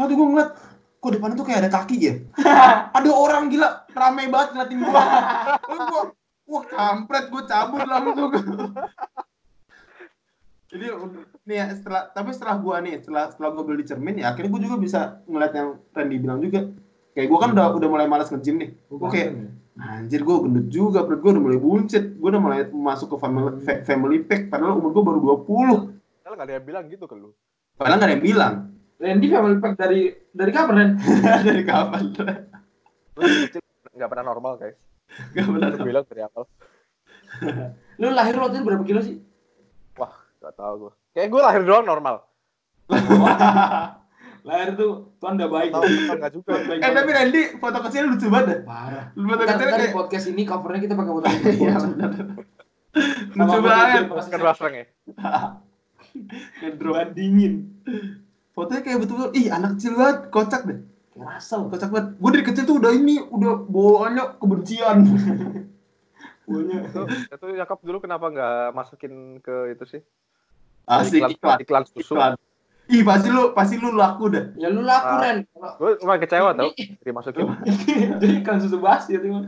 Aduh 0.00 0.16
gue 0.16 0.26
ngeliat 0.32 0.50
kok 1.00 1.12
depan 1.12 1.32
tuh 1.36 1.44
kayak 1.48 1.64
ada 1.64 1.70
kaki 1.72 1.96
ya 1.96 2.14
ada 2.96 3.08
orang 3.08 3.48
gila 3.48 3.88
rame 3.88 4.28
banget 4.28 4.52
ngeliatin 4.52 4.84
gue 4.84 4.92
gue 5.64 6.02
wah 6.44 6.64
kampret 6.68 7.24
gue 7.32 7.42
cabut 7.48 7.84
langsung. 7.88 8.32
Jadi 10.70 10.86
nih 11.50 11.56
ya 11.56 11.66
setelah 11.74 12.06
tapi 12.14 12.30
setelah 12.30 12.62
gua 12.62 12.78
nih 12.78 13.02
setelah 13.02 13.26
setelah 13.26 13.50
gua 13.50 13.64
beli 13.66 13.82
cermin 13.82 14.22
ya 14.22 14.30
akhirnya 14.30 14.54
gua 14.54 14.62
juga 14.62 14.76
bisa 14.78 15.00
ngeliat 15.26 15.52
yang 15.56 15.68
Randy 15.90 16.16
bilang 16.22 16.38
juga. 16.38 16.60
Kayak 17.10 17.26
gua 17.26 17.38
kan 17.42 17.50
udah 17.58 17.66
udah 17.74 17.88
mulai 17.90 18.06
malas 18.06 18.30
nge-gym 18.30 18.62
nih. 18.62 18.70
Gua 18.86 19.10
kayak 19.10 19.30
anjir 19.80 20.20
gua 20.20 20.44
gendut 20.44 20.68
juga 20.68 21.02
perut 21.02 21.20
gua 21.20 21.30
udah 21.32 21.42
mulai 21.42 21.58
buncit 21.58 22.04
gua 22.16 22.28
udah 22.30 22.42
mulai 22.42 22.60
masuk 22.68 23.12
ke 23.12 23.16
family 23.16 23.48
fa- 23.60 23.82
family 23.82 24.18
pack 24.20 24.48
padahal 24.48 24.76
umur 24.76 24.92
gua 24.92 25.04
baru 25.08 25.18
20 25.40 25.96
Padahal 26.20 26.34
nggak 26.36 26.46
ada 26.46 26.54
yang 26.54 26.66
bilang 26.66 26.84
gitu 26.86 27.04
ke 27.04 27.14
lu. 27.14 27.30
padahal 27.74 27.96
nggak 27.96 28.08
ada 28.08 28.14
yang 28.14 28.24
bilang 28.24 28.54
Randy 29.00 29.26
family 29.26 29.56
pack 29.58 29.74
dari 29.74 30.02
dari 30.30 30.52
kapan 30.52 30.74
Ren? 30.76 30.90
dari 31.48 31.62
kapan 31.64 32.02
Lu 33.16 33.22
kecil 33.48 33.60
nggak 33.90 34.10
pernah 34.12 34.26
normal 34.26 34.52
guys. 34.56 34.76
nggak 35.34 35.46
benar 35.48 35.68
Lu 35.72 35.78
bilang 35.82 36.04
dari 36.06 36.22
awal. 36.22 36.44
Lu 37.96 38.06
lahir 38.12 38.36
waktu 38.36 38.60
itu 38.60 38.64
berapa 38.64 38.84
kilo 38.84 39.00
sih? 39.00 39.16
Wah, 39.96 40.12
nggak 40.38 40.54
tahu 40.54 40.74
gua. 40.76 40.92
Kayak 41.12 41.28
gua 41.32 41.40
lahir 41.48 41.62
doang 41.64 41.84
normal. 41.84 42.16
lahir 44.42 44.72
tuh 44.72 44.90
Tuhan 45.16 45.34
udah 45.34 45.48
baik. 45.48 45.70
Tahu 45.70 45.84
juga. 46.32 46.52
eh 46.72 46.90
tapi 46.90 47.10
Randy 47.10 47.42
foto 47.56 47.78
kecilnya 47.80 48.08
lucu 48.08 48.26
banget 48.26 48.46
deh 48.46 48.58
parah. 48.62 49.04
foto 49.12 49.42
di 49.42 49.54
kayak 49.70 49.92
podcast 49.92 50.26
ini 50.26 50.42
covernya 50.42 50.80
kita 50.80 50.94
pakai 50.94 51.12
foto 51.12 51.26
iya 51.30 51.40
ini. 51.50 51.64
benar 51.76 52.10
lucu 53.30 53.58
banget 53.60 54.02
Kan 54.26 54.40
rasreng 54.40 54.74
ya. 54.74 54.86
ngedrop 56.60 56.94
Bandingin. 56.96 57.54
fotonya 58.50 58.80
kayak 58.80 58.98
betul-betul 58.98 59.30
ih 59.32 59.46
anak 59.48 59.70
kecil 59.74 59.92
banget 59.94 60.18
kocak 60.28 60.62
deh 60.64 60.78
Kayak 61.10 61.26
Russell. 61.28 61.62
kocak 61.66 61.88
banget 61.88 62.06
gue 62.16 62.30
dari 62.30 62.44
kecil 62.44 62.64
tuh 62.64 62.76
udah 62.76 62.92
ini 62.92 63.22
udah 63.24 63.52
bawaannya 63.64 64.24
kebencian 64.36 64.98
Buahnya. 66.42 66.82
Itu, 66.82 67.00
itu 67.06 67.46
Yakop 67.54 67.78
dulu 67.80 67.98
kenapa 68.00 68.26
nggak 68.26 68.74
masukin 68.74 69.38
ke 69.38 69.70
itu 69.70 69.84
sih? 69.88 70.02
asik 70.82 71.22
iklan, 71.22 71.30
iklan 71.30 71.58
iklan 71.62 71.84
susu. 71.86 72.10
iklan 72.10 72.34
ih 72.90 73.02
pasti 73.02 73.28
lu 73.28 73.50
pasti 73.50 73.74
lu 73.76 73.92
laku 73.92 74.24
dah 74.28 74.44
Ya 74.54 74.66
lu 74.66 74.82
laku 74.82 75.06
Ah. 75.08 75.20
Ren. 75.20 75.38
Kalau- 75.46 75.76
Gue 75.76 75.90
lumayan 75.96 76.20
kecewa 76.20 76.50
tau 76.52 76.70
dimasukin. 77.00 77.46
Jadi 78.18 78.36
kan 78.40 78.58
susu 78.58 78.78
basi 78.78 79.14
itu. 79.14 79.26
mah. 79.26 79.46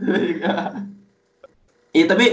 Iya 1.92 2.04
tapi 2.06 2.26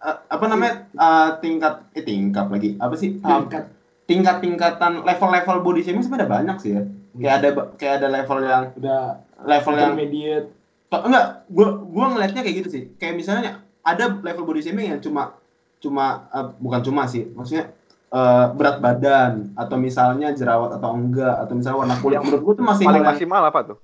eh, 0.00 0.16
apa 0.26 0.44
namanya 0.46 0.74
eh, 0.90 1.28
tingkat 1.38 1.74
eh 1.92 2.02
tingkat 2.02 2.46
lagi 2.48 2.74
apa 2.76 2.94
sih 2.94 3.16
Tingkat. 3.16 3.64
tingkat 4.04 4.36
tingkatan 4.40 4.92
level-level 5.00 5.60
body 5.60 5.80
shaming 5.80 6.02
sebenarnya 6.02 6.26
banyak 6.28 6.56
sih 6.58 6.70
ya 6.72 6.82
kayak 7.12 7.34
ada 7.36 7.48
kayak 7.76 7.94
ada 7.96 8.08
level 8.08 8.38
yang 8.40 8.62
Udah 8.74 9.02
level 9.40 9.72
yang 9.72 9.92
intermediate. 9.92 10.46
Enggak 10.90 11.26
gua 11.46 11.66
gua 11.80 12.04
ngelihatnya 12.10 12.42
kayak 12.42 12.56
gitu 12.58 12.68
sih 12.68 12.82
kayak 12.96 13.14
misalnya 13.14 13.50
ada 13.80 14.18
level 14.18 14.42
body 14.42 14.60
shaming 14.60 14.88
yang 14.88 14.98
cuma 14.98 15.38
cuma 15.78 16.26
eh, 16.28 16.46
bukan 16.56 16.80
cuma 16.82 17.02
sih 17.04 17.30
maksudnya 17.30 17.70
eh, 18.10 18.46
berat 18.52 18.76
badan 18.78 19.32
atau 19.54 19.76
misalnya 19.76 20.34
jerawat 20.34 20.74
atau 20.74 20.90
enggak 20.92 21.34
atau 21.40 21.54
misalnya 21.54 21.78
warna 21.78 21.96
kulit. 21.98 22.14
Yang 22.18 22.24
menurut 22.26 22.42
gua 22.42 22.54
tuh 22.54 22.66
masih 22.66 22.84
paling 22.84 22.98
yang- 22.98 23.10
maksimal 23.10 23.42
apa 23.44 23.60
tuh? 23.64 23.78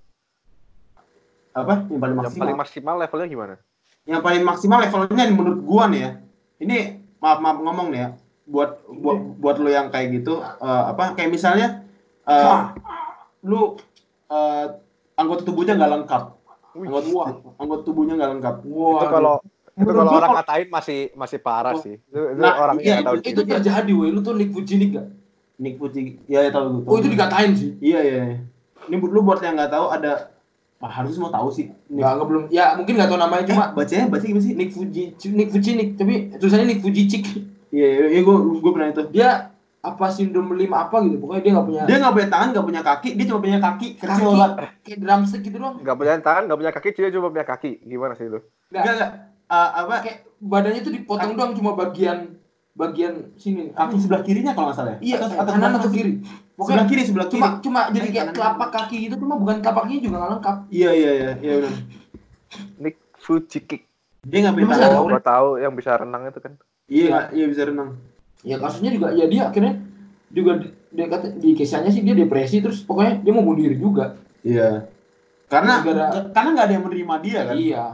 apa? 1.52 1.74
Yang 1.82 1.98
paling 1.98 2.14
Yang 2.14 2.20
maksimal 2.20 2.42
paling 2.42 2.58
maksimal? 2.58 2.94
levelnya 2.98 3.28
gimana? 3.28 3.54
yang 4.06 4.22
paling 4.22 4.42
maksimal 4.44 4.78
levelnya 4.78 5.24
menurut 5.30 5.60
gua 5.62 5.84
nih 5.88 6.00
ya. 6.00 6.10
Ini 6.58 6.76
maaf 7.18 7.38
maaf 7.40 7.58
ngomong 7.58 7.88
nih 7.90 8.00
ya. 8.00 8.08
Buat 8.46 8.70
buat 8.86 9.18
buat 9.42 9.56
lo 9.58 9.66
yang 9.66 9.90
kayak 9.90 10.14
gitu 10.14 10.38
eh, 10.38 10.84
apa 10.90 11.14
kayak 11.14 11.30
misalnya 11.32 11.82
eh, 12.22 12.58
lu 13.42 13.74
eh, 14.26 14.66
anggota 15.14 15.42
tubuhnya 15.42 15.74
nggak 15.74 15.92
lengkap. 15.96 16.22
Anggota 16.76 17.08
anggota 17.56 17.82
tubuhnya 17.82 18.14
nggak 18.14 18.30
lengkap. 18.38 18.56
Wah. 18.68 19.00
itu 19.00 19.06
kalau 19.08 19.34
itu 19.76 19.92
kalau 19.92 20.12
orang 20.16 20.30
ngatain 20.40 20.68
masih 20.72 20.98
masih 21.12 21.38
parah 21.38 21.76
Oh. 21.76 21.82
sih. 21.84 22.00
Itu, 22.00 22.20
itu 22.32 22.40
Nah, 22.40 22.54
orang 22.56 22.76
iya, 22.80 22.98
yang 22.98 23.04
nggak 23.04 23.12
tahu. 23.20 23.30
itu 23.32 23.40
terjadi 23.44 23.92
woi. 23.92 24.08
Lu 24.08 24.20
tuh 24.24 24.32
Nick 24.32 24.50
Vujicic 24.50 24.90
gak? 24.96 25.06
Nick 25.56 25.80
Fuji 25.80 26.20
ya, 26.28 26.44
ya 26.44 26.50
tahu 26.52 26.84
gua. 26.84 26.90
Oh 26.92 26.96
itu 27.00 27.08
dikatain 27.08 27.56
sih. 27.56 27.70
iya 27.80 28.00
iya 28.04 28.18
iya. 28.28 28.38
ini 28.86 29.00
buat 29.00 29.08
lu 29.08 29.24
buat 29.24 29.40
yang 29.40 29.56
nggak 29.56 29.72
tahu 29.72 29.88
ada 29.88 30.30
ah, 30.78 30.90
harus 30.92 31.16
semua 31.16 31.32
tahu 31.32 31.48
sih 31.48 31.72
Nick, 31.88 31.96
Enggak, 32.04 32.12
enggak 32.12 32.28
belum. 32.28 32.42
Ya 32.52 32.64
mungkin 32.76 32.92
nggak 33.00 33.08
tahu 33.08 33.18
namanya 33.18 33.44
cuma 33.48 33.64
eh, 33.64 33.68
bacanya 33.72 34.04
baca 34.06 34.20
gimana 34.22 34.44
sih 34.44 34.52
Nick 34.52 34.70
Fuji 34.76 35.02
Nick 35.32 35.48
Vujicic 35.48 35.88
tapi 35.96 36.14
tulisannya 36.36 36.66
Nick 36.68 36.80
Vujicic. 36.84 37.24
iya 37.72 37.88
iya, 37.88 38.04
iya 38.12 38.20
gua 38.20 38.36
gua 38.60 38.72
pernah 38.76 38.88
itu 38.92 39.02
Dia 39.10 39.48
apa 39.80 40.06
sindrom 40.12 40.52
lima 40.52 40.84
apa 40.84 41.00
gitu. 41.08 41.16
Pokoknya 41.18 41.40
dia 41.40 41.52
nggak 41.56 41.66
punya 41.66 41.82
dia 41.88 41.96
nggak 41.98 42.14
punya 42.14 42.28
tangan 42.28 42.48
nggak 42.52 42.66
punya 42.68 42.82
kaki 42.84 43.08
dia 43.16 43.24
cuma 43.24 43.40
punya 43.40 43.58
kaki 43.58 43.86
kecil 43.96 44.08
kaki 44.12 44.22
banget 44.28 44.50
kayak 44.84 44.98
drumstick 45.00 45.40
gitu 45.40 45.56
doang. 45.56 45.74
Nggak 45.80 45.96
punya 45.96 46.12
tangan, 46.20 46.42
nggak 46.44 46.58
punya 46.60 46.72
kaki, 46.76 46.88
dia 46.92 47.10
cuma 47.10 47.28
punya 47.32 47.46
kaki. 47.48 47.72
Gimana 47.80 48.12
sih 48.12 48.26
itu? 48.28 48.38
Nggak, 48.70 48.82
enggak 48.84 49.10
Eh, 49.46 49.70
apa? 49.78 49.94
Kayak 50.02 50.18
badannya 50.36 50.80
tuh 50.82 50.92
dipotong 50.92 51.32
doang 51.34 51.52
cuma 51.54 51.72
bagian 51.72 52.34
bagian 52.72 53.32
sini. 53.34 53.72
kaki 53.72 53.96
sebelah 53.96 54.20
kirinya 54.20 54.52
kalau 54.52 54.68
nggak 54.68 54.76
salah 54.76 54.92
ya? 54.92 54.98
Iya, 55.00 55.16
atau, 55.18 55.28
kanan 55.32 55.48
sebelah 55.48 55.80
atau 55.80 55.90
kiri. 55.90 56.12
sebelah 56.12 56.54
Pokoknya 56.56 56.84
kiri 56.84 57.02
sebelah 57.04 57.26
kiri. 57.26 57.34
cuma 57.36 57.48
cuma 57.60 57.80
jadi 57.88 58.04
Eh, 58.04 58.12
kayak 58.12 58.26
kanan 58.26 58.36
telapak 58.36 58.68
kaki 58.70 58.96
gitu 59.02 59.14
cuma 59.16 59.34
bukan 59.36 59.56
telapaknya 59.60 59.96
juga 59.98 60.16
nggak 60.18 60.32
lengkap. 60.36 60.56
iya 60.68 60.90
iya 60.92 61.10
iya. 61.12 61.30
Iya 61.38 61.54
benar. 61.58 61.74
Nick 62.76 62.96
Fujicic. 63.16 63.82
dia 64.26 64.38
nggak 64.42 64.54
tangan 64.58 64.90
tahu, 64.90 65.04
gua 65.06 65.22
tahu 65.22 65.48
yang 65.56 65.72
bisa 65.72 65.90
renang 65.94 66.22
itu 66.26 66.38
kan. 66.38 66.52
iya 66.86 67.30
iya 67.30 67.46
bisa 67.46 67.62
renang. 67.64 67.90
Ya 68.42 68.56
kasusnya 68.58 68.90
juga 68.90 69.08
ya 69.10 69.24
dia 69.24 69.42
akhirnya 69.46 69.78
juga 70.28 70.58
di- 70.58 70.74
dia 70.90 71.06
kata 71.06 71.26
di 71.32 71.54
kisahnya 71.54 71.88
sih 71.88 72.02
dia 72.02 72.12
depresi 72.12 72.58
terus 72.58 72.82
pokoknya 72.82 73.22
dia 73.22 73.30
mau 73.30 73.40
bunuh 73.40 73.62
diri 73.62 73.78
juga. 73.78 74.18
iya. 74.42 74.84
Karena 75.46 75.78
karena 76.28 76.48
nggak 76.52 76.66
ada 76.66 76.74
yang 76.74 76.84
menerima 76.84 77.14
dia 77.22 77.40
kan? 77.46 77.54
Iya. 77.56 77.84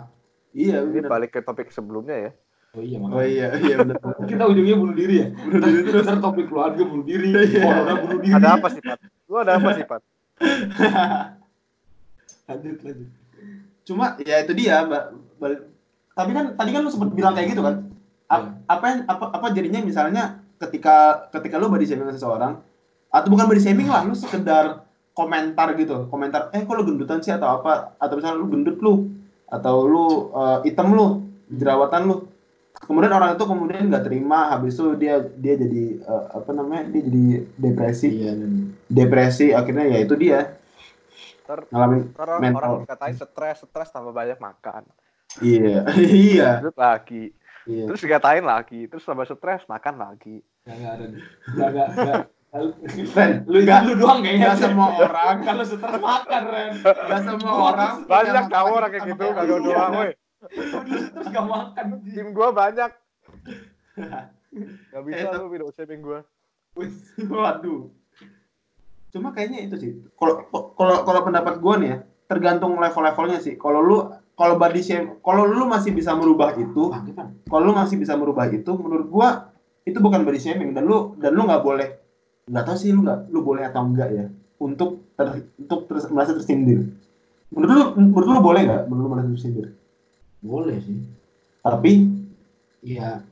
Iya 0.52 0.80
Ini 0.80 1.02
benar 1.02 1.10
balik 1.10 1.30
ke 1.30 1.40
topik 1.40 1.68
sebelumnya 1.68 2.16
ya. 2.18 2.30
Oh 2.72 2.80
iya 2.80 2.96
oh 2.96 3.04
makanya. 3.04 3.26
iya 3.26 3.46
iya 3.58 3.74
benar 3.76 3.96
Kita 4.30 4.44
ujungnya 4.46 4.74
bunuh 4.74 4.94
diri 4.94 5.14
ya. 5.18 5.26
Bunuh 5.30 5.60
diri 5.60 5.80
terus 5.88 6.04
ntar 6.04 6.18
topik 6.18 6.46
keluarga 6.46 6.82
bunuh 6.82 7.04
diri, 7.04 7.30
Iya. 7.30 7.62
corona 7.62 7.94
bunuh 7.96 8.18
diri. 8.18 8.34
Ada 8.34 8.48
apa 8.56 8.66
sih, 8.68 8.80
Pat? 8.80 8.98
Lu 9.26 9.36
ada 9.36 9.52
apa 9.56 9.70
sih, 9.72 9.84
Pat? 9.84 10.02
lanjut 12.42 12.76
lanjut 12.82 13.08
cuma 13.82 14.14
ya 14.20 14.36
itu 14.42 14.52
dia 14.52 14.82
mbak 14.82 15.04
Bal- 15.38 15.66
tapi 16.12 16.30
kan 16.30 16.44
tadi 16.54 16.70
kan 16.70 16.80
lu 16.82 16.90
sempat 16.90 17.10
bilang 17.10 17.32
kayak 17.32 17.48
gitu 17.50 17.62
kan 17.62 17.88
A- 18.28 18.52
apa 18.66 18.84
yang 18.86 19.00
apa 19.06 19.24
apa 19.30 19.46
jadinya 19.50 19.80
misalnya 19.80 20.22
ketika 20.58 21.26
ketika 21.30 21.56
lu 21.56 21.66
body 21.66 21.84
shaming 21.84 22.10
seseorang 22.10 22.62
atau 23.08 23.28
bukan 23.28 23.46
body 23.46 23.60
shaming 23.60 23.86
lah 23.86 24.02
lu 24.02 24.14
sekedar 24.14 24.86
komentar 25.12 25.74
gitu 25.74 26.06
komentar 26.08 26.48
eh 26.50 26.62
kok 26.62 26.72
lu 26.72 26.84
gendutan 26.84 27.18
sih 27.20 27.30
atau 27.30 27.60
apa 27.60 27.94
atau 27.96 28.14
misalnya 28.16 28.38
lu 28.38 28.48
gendut 28.48 28.78
lu 28.78 29.10
atau 29.52 29.84
lu 29.84 30.06
eh, 30.32 30.58
hitam 30.64 30.96
lu 30.96 31.06
jerawatan 31.52 32.08
lu 32.08 32.16
kemudian 32.82 33.12
orang 33.12 33.36
itu 33.36 33.44
kemudian 33.44 33.92
nggak 33.92 34.08
terima 34.08 34.48
habis 34.50 34.74
itu 34.74 34.96
dia 34.96 35.20
dia 35.20 35.54
jadi 35.60 35.84
eh, 36.00 36.24
apa 36.32 36.50
namanya 36.50 36.88
dia 36.88 37.02
jadi 37.04 37.24
depresi 37.60 38.08
Iya 38.08 38.32
depresi 38.88 39.52
akhirnya 39.52 39.86
ya 39.92 39.98
itu 40.00 40.14
dia 40.16 40.56
Ntar, 41.42 41.68
ngalamin 41.68 42.02
orang, 42.16 42.38
Mental. 42.40 42.58
orang 42.62 42.72
dikatain 42.86 43.16
stres, 43.18 43.56
stres 43.66 43.88
tambah 43.90 44.14
banyak 44.14 44.38
makan. 44.38 44.86
iya 45.42 45.84
iya 46.32 46.48
Terus 46.62 46.76
lagi. 46.78 47.24
iya 47.66 47.84
Terus 47.90 48.00
dikatain 48.00 48.46
lagi. 48.46 48.86
Terus 48.86 49.02
tambah 49.02 49.26
stres, 49.26 49.66
makan 49.66 49.94
lagi. 50.00 50.38
nggak 50.62 50.90
ada 50.94 51.04
nggak 51.50 51.88
nggak 51.98 52.20
Ren, 52.52 53.48
lu 53.48 53.64
nggak 53.64 53.80
lu 53.88 53.92
doang 53.96 54.20
kayaknya 54.20 54.52
nggak 54.52 54.60
semua 54.60 54.88
orang 54.92 55.36
kalau 55.48 55.64
setelah 55.64 55.96
makan 55.96 56.42
Ren 56.52 56.70
nggak 56.84 57.22
semua 57.24 57.52
orang 57.72 57.94
Banyak 58.04 58.44
tau 58.52 58.68
orang 58.76 58.90
kayak 58.92 59.04
gitu, 59.08 59.24
kagak 59.32 59.56
lu. 59.56 59.72
doang, 59.72 59.90
woi. 59.96 60.10
terus 61.16 61.28
gak 61.32 61.46
makan 61.48 61.84
Tim 62.04 62.28
gua 62.36 62.48
banyak. 62.52 62.90
Gak 64.92 65.02
bisa 65.08 65.32
Eh, 65.32 65.38
lu 65.40 65.48
video 65.48 65.72
shaming 65.72 66.04
gua. 66.04 66.20
waduh 67.32 67.88
cuma 69.08 69.32
kayaknya 69.32 69.68
itu 69.68 69.76
sih 69.80 69.92
kalau 70.16 70.44
kalau 70.76 71.04
kalau 71.08 71.20
pendapat 71.24 71.56
gua 71.56 71.80
nih 71.80 71.88
ya 71.88 71.98
tergantung 72.28 72.76
level-levelnya 72.76 73.40
sih 73.40 73.56
kalau 73.56 73.80
lu 73.80 73.96
kalau 74.36 74.60
body 74.60 74.80
shame 74.84 75.20
kalau 75.24 75.48
lu 75.48 75.64
masih 75.64 75.92
bisa 75.96 76.12
merubah 76.12 76.52
itu 76.56 76.92
kalau 77.48 77.64
lu 77.64 77.72
masih 77.72 77.96
bisa 77.96 78.12
merubah 78.12 78.44
itu 78.48 78.72
menurut 78.76 79.08
gua 79.08 79.28
itu 79.84 79.96
bukan 80.00 80.24
body 80.24 80.40
shaming 80.40 80.76
dan 80.76 80.84
lu 80.84 81.16
dan 81.16 81.32
lu 81.32 81.44
nggak 81.44 81.60
boleh 81.64 82.01
nggak 82.48 82.64
tahu 82.66 82.76
sih 82.76 82.90
lu 82.90 83.06
nggak 83.06 83.30
lu 83.30 83.40
boleh 83.42 83.62
atau 83.66 83.82
enggak 83.86 84.10
ya 84.10 84.26
untuk 84.58 85.10
ter, 85.14 85.46
untuk 85.58 85.86
ter- 85.90 86.10
merasa 86.10 86.34
tersindir. 86.34 86.86
Menurut 87.50 87.70
lu 87.74 87.84
menurut 88.10 88.26
lu 88.26 88.40
boleh 88.42 88.62
nggak 88.66 88.82
menurut 88.86 89.04
lu 89.06 89.10
merasa 89.14 89.28
tersindir? 89.30 89.66
Boleh 90.42 90.78
sih. 90.82 90.98
Tapi? 91.62 91.92
Iya. 92.82 93.22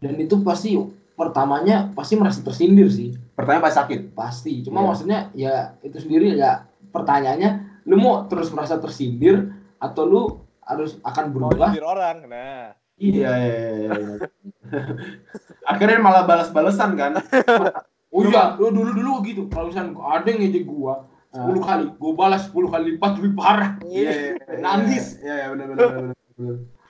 Dan 0.00 0.14
itu 0.16 0.40
pasti 0.40 0.76
pertamanya 1.16 1.92
pasti 1.92 2.16
merasa 2.16 2.40
tersindir 2.40 2.88
sih. 2.88 3.12
Pertanyaan 3.36 3.64
pas 3.64 3.76
sakit? 3.76 4.12
Pasti. 4.12 4.64
Cuma 4.64 4.84
Iya. 4.84 4.88
maksudnya 4.88 5.18
ya 5.32 5.54
itu 5.80 5.96
sendiri 6.00 6.36
ya 6.36 6.64
pertanyaannya 6.92 7.84
lu 7.88 7.96
mau 7.96 8.24
terus 8.28 8.52
merasa 8.52 8.76
tersindir 8.76 9.48
atau 9.80 10.04
lu 10.04 10.22
harus 10.64 11.00
akan 11.02 11.24
berubah? 11.32 11.72
orang. 11.80 12.28
Nah. 12.28 12.76
iya 13.00 13.32
iya 13.32 13.68
iya, 13.80 13.92
iya. 13.96 14.16
akhirnya 15.72 15.98
malah 16.04 16.28
balas-balesan 16.28 17.00
kan 17.00 17.16
oh 18.10 18.22
iya. 18.26 18.58
Lu 18.58 18.68
dulu 18.74 18.90
dulu 18.94 19.12
gitu 19.26 19.42
kalau 19.48 19.70
misalnya 19.70 19.94
ada 19.98 20.26
yang 20.26 20.38
ngejek 20.42 20.64
gua 20.66 21.06
10 21.30 21.46
kali 21.62 21.86
gua 21.94 22.12
balas 22.18 22.50
10 22.50 22.72
kali 22.72 22.84
lipat 22.98 23.12
lebih 23.22 23.32
parah. 23.38 23.70
Iya 23.86 24.10
iya, 24.10 24.12
iya, 24.50 24.58
Nangis. 24.58 25.04
iya 25.22 25.34
iya 25.42 25.46
benar 25.54 25.66
benar 25.70 25.86
benar 25.94 26.16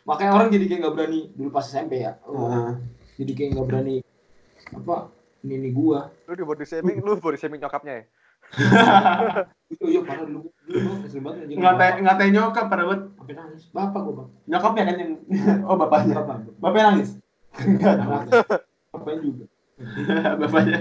makanya 0.08 0.32
orang 0.32 0.48
jadi 0.48 0.64
kayak 0.66 0.80
nggak 0.80 0.94
berani 0.96 1.20
dulu 1.36 1.48
pas 1.52 1.66
SMP 1.66 2.02
ya 2.02 2.16
Oh, 2.24 2.48
Heeh. 2.48 2.72
jadi 3.20 3.32
kayak 3.36 3.50
nggak 3.54 3.66
berani 3.68 3.94
apa 4.70 4.96
ini 5.40 5.54
nih 5.56 5.72
gua. 5.72 6.12
Lu 6.28 6.32
di 6.36 6.44
body 6.44 6.64
shaming, 6.68 7.00
lu 7.00 7.16
body 7.16 7.36
shaming 7.40 7.60
nyokapnya 7.64 7.94
ya? 7.96 8.04
itu 9.70 9.84
iya 9.94 10.00
parah 10.02 10.26
dulu 10.26 10.50
banget 11.22 11.54
ngatain 11.54 11.62
bapak. 11.62 12.02
ngatain 12.02 12.32
nyokap. 12.34 12.64
pada 12.66 12.82
buat 12.88 13.00
sampai 13.14 13.34
nangis. 13.38 13.62
Bapak 13.70 14.00
gua 14.02 14.14
bang 14.18 14.28
nyokapnya 14.50 14.82
kan 14.88 14.96
yang 14.98 15.12
oh 15.68 15.76
bapaknya. 15.78 16.14
Bapak 16.18 16.36
bapaknya 16.58 16.86
nangis? 16.90 17.10
Enggak 17.60 17.94
dong. 18.00 18.10
nangis. 18.10 18.32
Bapaknya 18.92 19.18
juga. 19.22 19.44
Bapaknya 20.40 20.78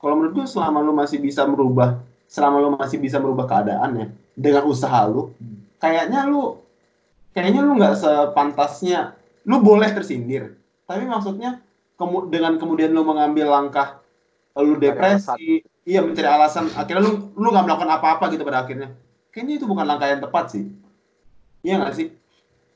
kalau 0.00 0.14
menurut 0.18 0.32
gue 0.42 0.46
selama 0.46 0.78
lu 0.82 0.92
masih 0.94 1.18
bisa 1.18 1.46
merubah 1.46 2.02
selama 2.28 2.56
lu 2.60 2.70
masih 2.76 2.98
bisa 3.00 3.16
merubah 3.18 3.46
keadaannya 3.48 4.12
dengan 4.34 4.66
usaha 4.68 5.06
lu 5.08 5.32
kayaknya 5.78 6.26
lu 6.26 6.58
kayaknya 7.32 7.62
lu 7.62 7.78
nggak 7.78 7.94
sepantasnya 7.94 9.14
lu 9.48 9.62
boleh 9.64 9.88
tersindir. 9.94 10.58
Tapi 10.84 11.08
maksudnya 11.08 11.64
kemu- 11.96 12.28
dengan 12.28 12.60
kemudian 12.60 12.92
lu 12.92 13.00
mengambil 13.06 13.48
langkah 13.48 14.02
lu 14.58 14.74
Mencari 14.74 14.82
depresi 14.90 15.62
iya 15.86 16.02
mencari 16.02 16.28
alasan 16.28 16.68
akhirnya 16.74 17.00
lu 17.00 17.32
lu 17.38 17.48
nggak 17.48 17.64
melakukan 17.64 17.90
apa-apa 17.94 18.24
gitu 18.34 18.42
pada 18.44 18.66
akhirnya. 18.66 18.92
Kayaknya 19.32 19.54
itu 19.62 19.66
bukan 19.70 19.86
langkah 19.86 20.08
yang 20.10 20.20
tepat 20.20 20.44
sih. 20.52 20.64
Iya 21.62 21.80
nggak 21.80 21.94
sih? 21.94 22.08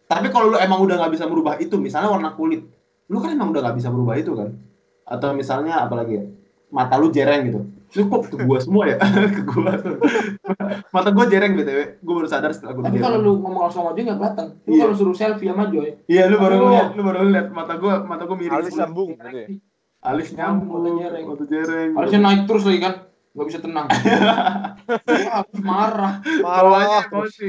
Tapi 0.07 0.29
kalau 0.31 0.55
lu 0.55 0.57
emang 0.61 0.81
udah 0.81 0.97
nggak 0.97 1.13
bisa 1.13 1.25
merubah 1.27 1.59
itu 1.61 1.77
misalnya 1.77 2.09
warna 2.09 2.33
kulit 2.33 2.65
lu 3.13 3.21
kan 3.21 3.29
emang 3.35 3.53
udah 3.53 3.61
nggak 3.61 3.77
bisa 3.77 3.93
merubah 3.93 4.17
itu 4.17 4.33
kan 4.33 4.57
atau 5.05 5.33
misalnya 5.33 5.81
apalagi 5.81 6.15
ya? 6.15 6.25
Mata 6.69 6.97
lu 6.97 7.09
jereng 7.09 7.43
gitu. 7.47 7.61
Lu 7.93 8.09
kok 8.09 8.33
ke 8.33 8.37
gua 8.41 8.57
semua 8.57 8.85
ya? 8.87 8.97
Ke 9.37 9.43
gua. 9.45 9.77
Tuh 9.77 10.01
mata 10.89 11.09
gua 11.09 11.25
jereng 11.25 11.53
btw 11.53 12.01
gua 12.01 12.15
baru 12.15 12.29
sadar 12.31 12.51
setelah 12.51 12.73
gua 12.73 12.85
tapi 12.87 12.97
kalau 12.99 13.19
lu 13.19 13.33
ngomong 13.39 13.63
langsung 13.63 13.85
aja 13.85 13.97
nggak 13.99 14.17
kelihatan. 14.17 14.47
Lu 14.59 14.71
Iya. 14.71 14.81
kalau 14.83 14.95
suruh 14.95 15.13
selfie 15.13 15.49
sama 15.49 15.69
Joy 15.69 15.89
iya 16.07 16.25
lu 16.25 16.37
baru 16.37 16.69
lihat 16.71 16.89
lu 16.93 17.03
baru 17.03 17.29
lihat 17.29 17.49
mata 17.51 17.77
gua 17.77 18.01
mata 18.03 18.25
gua 18.25 18.37
miring 18.37 18.57
Alis 18.59 18.73
sambung 18.73 19.13
gitu 19.13 19.29
ya. 19.31 19.47
alis 20.03 20.29
nyambung 20.33 20.69
Mata 20.73 20.91
jereng. 20.99 21.25
mata 21.27 21.45
jereng. 21.47 21.89
Harusnya 21.93 22.21
naik 22.21 22.41
terus 22.45 22.65
lagi 22.65 22.81
kan? 22.81 22.95
Nggak 23.33 23.47
bisa 23.49 23.59
tenang. 23.61 23.87
Wah, 25.25 25.45
marah. 25.63 26.15
Bawahnya 26.21 26.99
Marah. 27.05 27.05
emosi. 27.09 27.47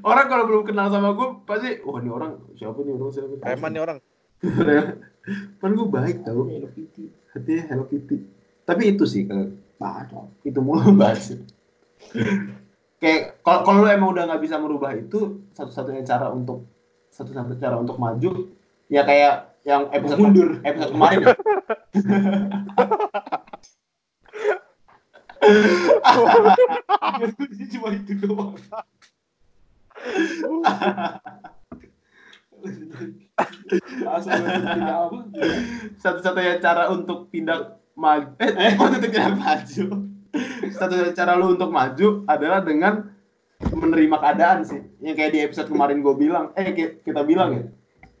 Orang 0.00 0.26
kalau 0.26 0.44
belum 0.44 0.62
kenal 0.64 0.86
sama 0.86 1.14
gua 1.14 1.38
pasti 1.42 1.78
wah 1.80 1.98
ini 1.98 2.10
orang 2.10 2.30
siapa 2.54 2.78
nih? 2.80 2.92
Orang 2.92 3.10
siapa 3.10 3.26
Preman 3.38 3.70
nih 3.72 3.80
orang. 3.80 3.98
kan 5.58 5.70
gua 5.74 5.88
baik 5.88 6.26
tau 6.26 6.46
Hello 6.46 6.68
Kitty 6.72 7.04
hatinya 7.34 7.62
Hello 7.70 7.84
Kitty 7.86 8.16
tapi 8.66 8.82
itu 8.94 9.04
sih 9.06 9.26
kalau 9.26 9.50
Baca. 9.80 10.28
itu 10.44 10.60
mulu 10.60 10.92
bahas 11.00 11.32
kayak 13.00 13.40
kalau 13.40 13.60
kalau 13.64 13.78
lu 13.84 13.88
emang 13.88 14.12
udah 14.12 14.28
nggak 14.28 14.42
bisa 14.44 14.60
merubah 14.60 14.92
itu 14.92 15.40
satu-satunya 15.56 16.04
cara 16.04 16.28
untuk 16.28 16.68
satu-satunya 17.10 17.58
cara 17.58 17.76
untuk 17.80 17.96
maju 17.96 18.52
ya 18.92 19.02
kayak 19.08 19.50
yang 19.64 19.88
episode 19.92 20.20
Mundur. 20.24 20.56
episode 20.64 20.92
kemarin 20.96 21.20
ya. 21.20 21.36
cuma 27.70 27.94
itu 27.96 28.12
doang 28.20 28.60
satu-satunya 36.00 36.60
cara 36.60 36.92
untuk 36.92 37.28
tidak 37.32 37.80
maju 37.96 38.28
eh, 38.40 38.52
eh. 38.52 38.72
untuk 38.84 39.00
tidak 39.04 39.36
maju. 39.36 39.84
Satu-satunya 40.70 41.14
cara 41.16 41.32
lu 41.36 41.56
untuk 41.56 41.70
maju 41.72 42.24
adalah 42.28 42.60
dengan 42.62 43.10
menerima 43.60 44.16
keadaan 44.20 44.64
sih. 44.64 44.80
Yang 45.00 45.14
kayak 45.16 45.32
di 45.32 45.40
episode 45.44 45.68
kemarin 45.68 46.00
gue 46.04 46.14
bilang 46.16 46.52
eh 46.56 46.72
ki- 46.72 47.04
kita 47.04 47.24
bilang 47.24 47.50
ya. 47.56 47.64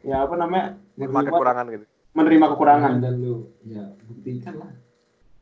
Ya 0.00 0.16
apa 0.24 0.34
namanya? 0.36 0.80
Lima 0.96 1.20
kekurangan 1.24 1.66
gitu. 1.72 1.84
menerima 2.10 2.46
kekurangan. 2.56 2.92
Dan 2.98 3.14
lu 3.22 3.48
ya 3.64 3.84
buktikan 4.04 4.58
lah. 4.58 4.72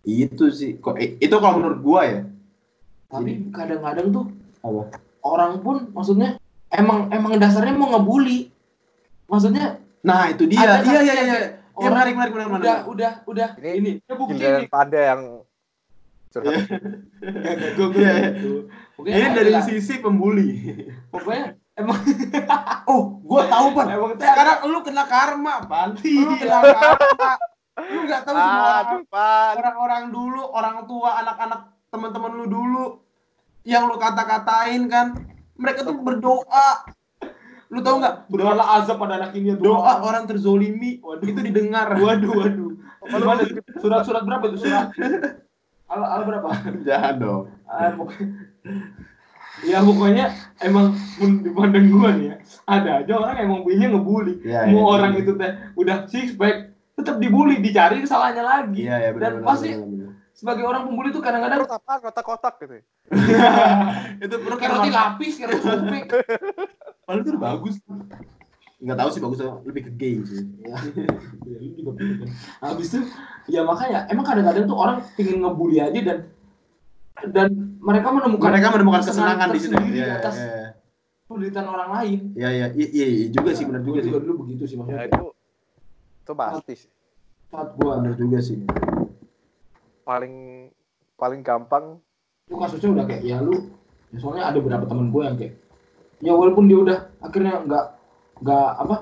Itu 0.04 0.50
sih. 0.52 0.76
Kok 0.78 0.98
eh, 1.00 1.16
itu 1.18 1.36
kalau 1.40 1.62
menurut 1.62 1.80
gua 1.80 2.00
ya. 2.04 2.20
Tapi 3.08 3.48
kadang-kadang 3.54 4.12
tuh 4.12 4.24
apa? 4.60 5.00
orang 5.24 5.60
pun 5.60 5.90
maksudnya 5.92 6.38
emang 6.70 7.10
emang 7.10 7.36
dasarnya 7.40 7.74
mau 7.74 7.90
ngebully 7.92 8.52
maksudnya 9.28 9.78
nah 10.00 10.26
itu 10.32 10.48
dia. 10.48 10.80
iya 10.82 11.00
iya 11.04 11.14
iya. 11.14 11.24
iya 11.24 11.38
orang 11.78 11.92
menarik 11.94 12.14
menarik 12.16 12.32
menarik. 12.34 12.48
Udah 12.48 12.58
menarik 12.58 12.84
udah 12.90 13.12
udah. 13.28 13.48
Ini 13.60 13.70
ini. 13.78 13.90
Ya 14.02 14.14
bukti 14.18 14.44
pada 14.66 14.98
yang 15.14 15.22
curhat. 16.28 16.62
gue 17.76 17.86
gue 17.88 18.02
Iya, 18.02 18.12
iya. 18.18 18.28
gitu 18.34 18.52
ini 19.06 19.28
dari 19.30 19.52
lah. 19.54 19.62
sisi 19.64 19.94
pembuli. 20.02 20.48
Pokoknya 21.14 21.54
emang 21.80 22.02
oh 22.90 23.22
gua 23.22 23.46
tahu 23.46 23.66
pan 23.70 23.86
emang 23.94 24.18
sekarang 24.18 24.58
lu 24.66 24.82
kena 24.82 25.04
karma 25.06 25.62
pan 25.62 25.94
lu 25.94 26.32
kena 26.34 26.58
karma. 26.58 27.30
Lu 27.78 28.00
nggak 28.10 28.22
tahu 28.26 28.34
semua 28.34 28.66
orang 28.82 29.06
orang-orang 29.54 30.02
dulu 30.10 30.42
orang 30.50 30.76
tua 30.90 31.22
anak-anak 31.22 31.60
teman-teman 31.94 32.32
lu 32.34 32.46
dulu 32.50 32.84
yang 33.62 33.86
lu 33.86 33.94
kata-katain 33.94 34.90
kan 34.90 35.14
mereka 35.54 35.86
tuh 35.86 35.94
berdoa 36.02 36.68
lu 37.68 37.80
tahu 37.84 37.96
nggak? 38.00 38.14
Berdoalah 38.32 38.66
azab 38.80 38.96
pada 38.96 39.20
anak 39.20 39.36
ini 39.36 39.52
ya 39.52 39.56
Tuhan. 39.60 39.68
doa 39.68 39.92
orang 40.00 40.24
terzolimi 40.24 41.00
itu 41.00 41.40
didengar. 41.44 41.92
Waduh 42.00 42.32
waduh. 42.32 42.70
Gimana? 43.08 43.42
surat-surat 43.80 44.22
berapa 44.24 44.44
itu 44.52 44.58
surat? 44.64 44.92
Al, 45.88 46.00
al 46.04 46.22
berapa? 46.28 46.48
Jangan 46.84 47.14
dong. 47.20 47.42
Ah, 47.68 47.92
pokoknya 47.96 48.28
ya 49.66 49.82
pokoknya 49.82 50.26
emang 50.62 50.94
men- 51.18 51.42
dipandang 51.42 51.90
gua 51.90 52.14
nih 52.14 52.26
ya 52.30 52.36
ada 52.68 52.90
aja 53.02 53.12
orang 53.18 53.36
emang 53.42 53.60
punya 53.66 53.86
ngebully. 53.90 54.34
Iya, 54.44 54.70
mau 54.70 54.84
iya, 54.86 54.92
orang 54.94 55.12
iya. 55.16 55.20
itu 55.24 55.32
teh 55.34 55.50
udah 55.74 55.96
six 56.06 56.26
pack 56.38 56.56
tetap 56.94 57.16
dibully 57.18 57.58
dicari 57.58 58.02
kesalahannya 58.02 58.44
lagi. 58.44 58.80
Iya 58.86 58.96
ya 59.02 59.10
dan 59.16 59.40
benar 59.40 59.46
pasti 59.46 59.68
benar 59.74 59.88
benar. 59.88 60.10
sebagai 60.34 60.64
orang 60.66 60.82
pembuli 60.86 61.08
tuh 61.10 61.22
kadang-kadang 61.22 61.58
kotak-kotak 61.66 62.54
gitu. 62.62 62.74
itu 64.24 64.34
perut 64.44 64.58
kayak 64.60 64.72
roti 64.76 64.90
lapis, 64.92 65.32
kayak 65.40 65.50
roti 65.56 65.64
cobek. 65.64 66.04
Padahal 67.08 67.24
itu 67.24 67.30
udah 67.32 67.44
bagus. 67.46 67.74
Enggak 68.78 68.98
tahu 69.00 69.08
sih 69.08 69.20
bagus 69.24 69.38
atau 69.40 69.64
lebih 69.64 69.88
ke 69.88 69.92
gay 69.96 70.14
sih. 70.22 70.44
Ya, 70.60 70.76
lu 71.58 71.72
juga 71.72 71.90
bener 71.96 72.20
kan. 72.20 72.28
Habis 72.62 72.86
itu 72.92 73.00
ya 73.48 73.64
makanya 73.64 74.04
emang 74.06 74.22
kadang-kadang 74.22 74.68
tuh 74.68 74.76
orang 74.76 75.00
pingin 75.16 75.40
ngebully 75.40 75.80
aja 75.80 75.96
dan 75.98 76.18
dan 77.26 77.48
mereka 77.80 78.12
menemukan 78.12 78.52
Mereka 78.52 78.68
menemukan 78.70 79.00
kesenangan 79.02 79.48
di 79.48 79.58
situ. 79.58 79.72
tersendiri 79.72 79.90
di 79.90 79.98
Iya, 79.98 80.20
atas 80.20 80.36
iya. 80.36 80.76
penderitaan 81.24 81.66
orang 81.66 81.90
lain. 81.90 82.18
Iya, 82.36 82.48
iya, 82.52 82.66
iya, 82.70 82.86
iya, 82.92 83.06
iya 83.08 83.26
juga 83.32 83.50
sih, 83.50 83.64
benar 83.64 83.82
juga 83.82 83.98
Gue 83.98 84.04
sih. 84.04 84.10
juga 84.12 84.20
dulu 84.22 84.34
begitu 84.44 84.62
sih 84.64 84.76
Ya 84.76 84.78
maksudnya. 84.78 85.04
itu 85.08 85.24
itu 86.20 86.32
pasti 86.36 86.74
sih. 86.76 86.90
Saat 87.48 87.68
gua 87.74 87.92
Benar 87.98 88.14
juga 88.14 88.38
sih. 88.38 88.58
Paling 90.04 90.34
paling 91.16 91.40
gampang 91.40 91.98
itu 92.44 92.54
kasusnya 92.54 92.88
udah 92.90 93.04
kayak 93.04 93.22
ya 93.22 93.40
lu 93.40 93.74
ya 94.08 94.18
soalnya 94.18 94.44
ada 94.46 94.56
beberapa 94.56 94.84
temen 94.84 95.10
gue 95.10 95.20
yang 95.20 95.36
kayak 95.36 95.54
ya 96.18 96.32
walaupun 96.32 96.66
dia 96.66 96.78
udah 96.78 96.98
akhirnya 97.18 97.62
nggak 97.62 97.84
nggak 98.38 98.68
apa 98.78 98.96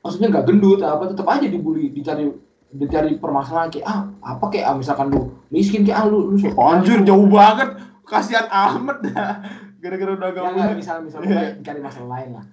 maksudnya 0.00 0.28
nggak 0.30 0.44
gendut 0.46 0.80
apa 0.80 1.04
tetap 1.10 1.26
aja 1.26 1.46
dibully 1.46 1.90
dicari 1.90 2.28
dicari 2.66 3.16
permasalahan 3.16 3.72
kayak 3.72 3.86
ah 3.86 4.00
apa 4.22 4.44
kayak 4.48 4.66
ah, 4.68 4.76
misalkan 4.76 5.08
lu 5.08 5.32
miskin 5.48 5.82
kayak 5.82 6.02
ah 6.02 6.06
lu 6.06 6.30
lu 6.30 6.36
sok- 6.36 6.58
Anjir, 6.58 7.00
jauh 7.02 7.24
banget. 7.26 7.72
Kasihan 8.06 8.46
amat 8.46 9.02
dah. 9.02 9.42
Gara-gara 9.82 10.12
udah 10.14 10.28
ya 10.28 10.34
gak 10.34 10.52
nggak 10.52 10.76
misal 10.76 10.96
misal 11.02 11.18
kayak 11.22 11.58
dicari 11.58 11.80
masalah 11.80 12.08
lain 12.18 12.30
lah 12.36 12.46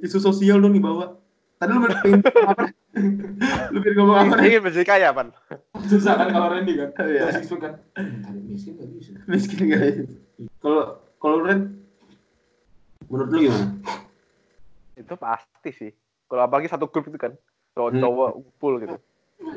isu 0.00 0.16
sosial 0.16 0.58
dong 0.58 0.72
dibawa. 0.72 1.16
Tadi 1.60 1.70
lu 1.70 1.80
pengen 1.84 2.20
apa? 2.24 2.64
lu 3.72 3.78
pengen 3.78 3.96
ngomong 4.00 4.16
apa? 4.16 4.34
ingin 4.40 4.60
menjadi 4.64 4.86
kaya, 4.86 5.08
Pan. 5.12 5.28
susah 5.84 6.16
kan 6.16 6.28
kalau 6.30 6.48
Randy 6.50 6.72
kan 6.74 6.88
Iya. 6.98 7.36
siswa 7.36 7.56
kan 7.58 7.72
cari 7.94 8.40
miskin 8.42 8.80
nggak 8.80 8.88
bisa 8.90 9.10
Miskin 9.28 9.60
guys. 9.68 9.96
Kalau 10.58 10.84
kalau 11.20 11.44
Ren 11.44 11.79
menurut 13.10 13.28
lu 13.34 13.38
gimana? 13.50 13.66
Itu 14.94 15.14
pasti 15.18 15.70
sih. 15.74 15.90
Kalau 16.30 16.46
apalagi 16.46 16.70
satu 16.70 16.86
grup 16.86 17.10
itu 17.10 17.18
kan 17.18 17.34
cowok-cowok 17.74 18.30
ngumpul 18.38 18.72
gitu. 18.78 18.96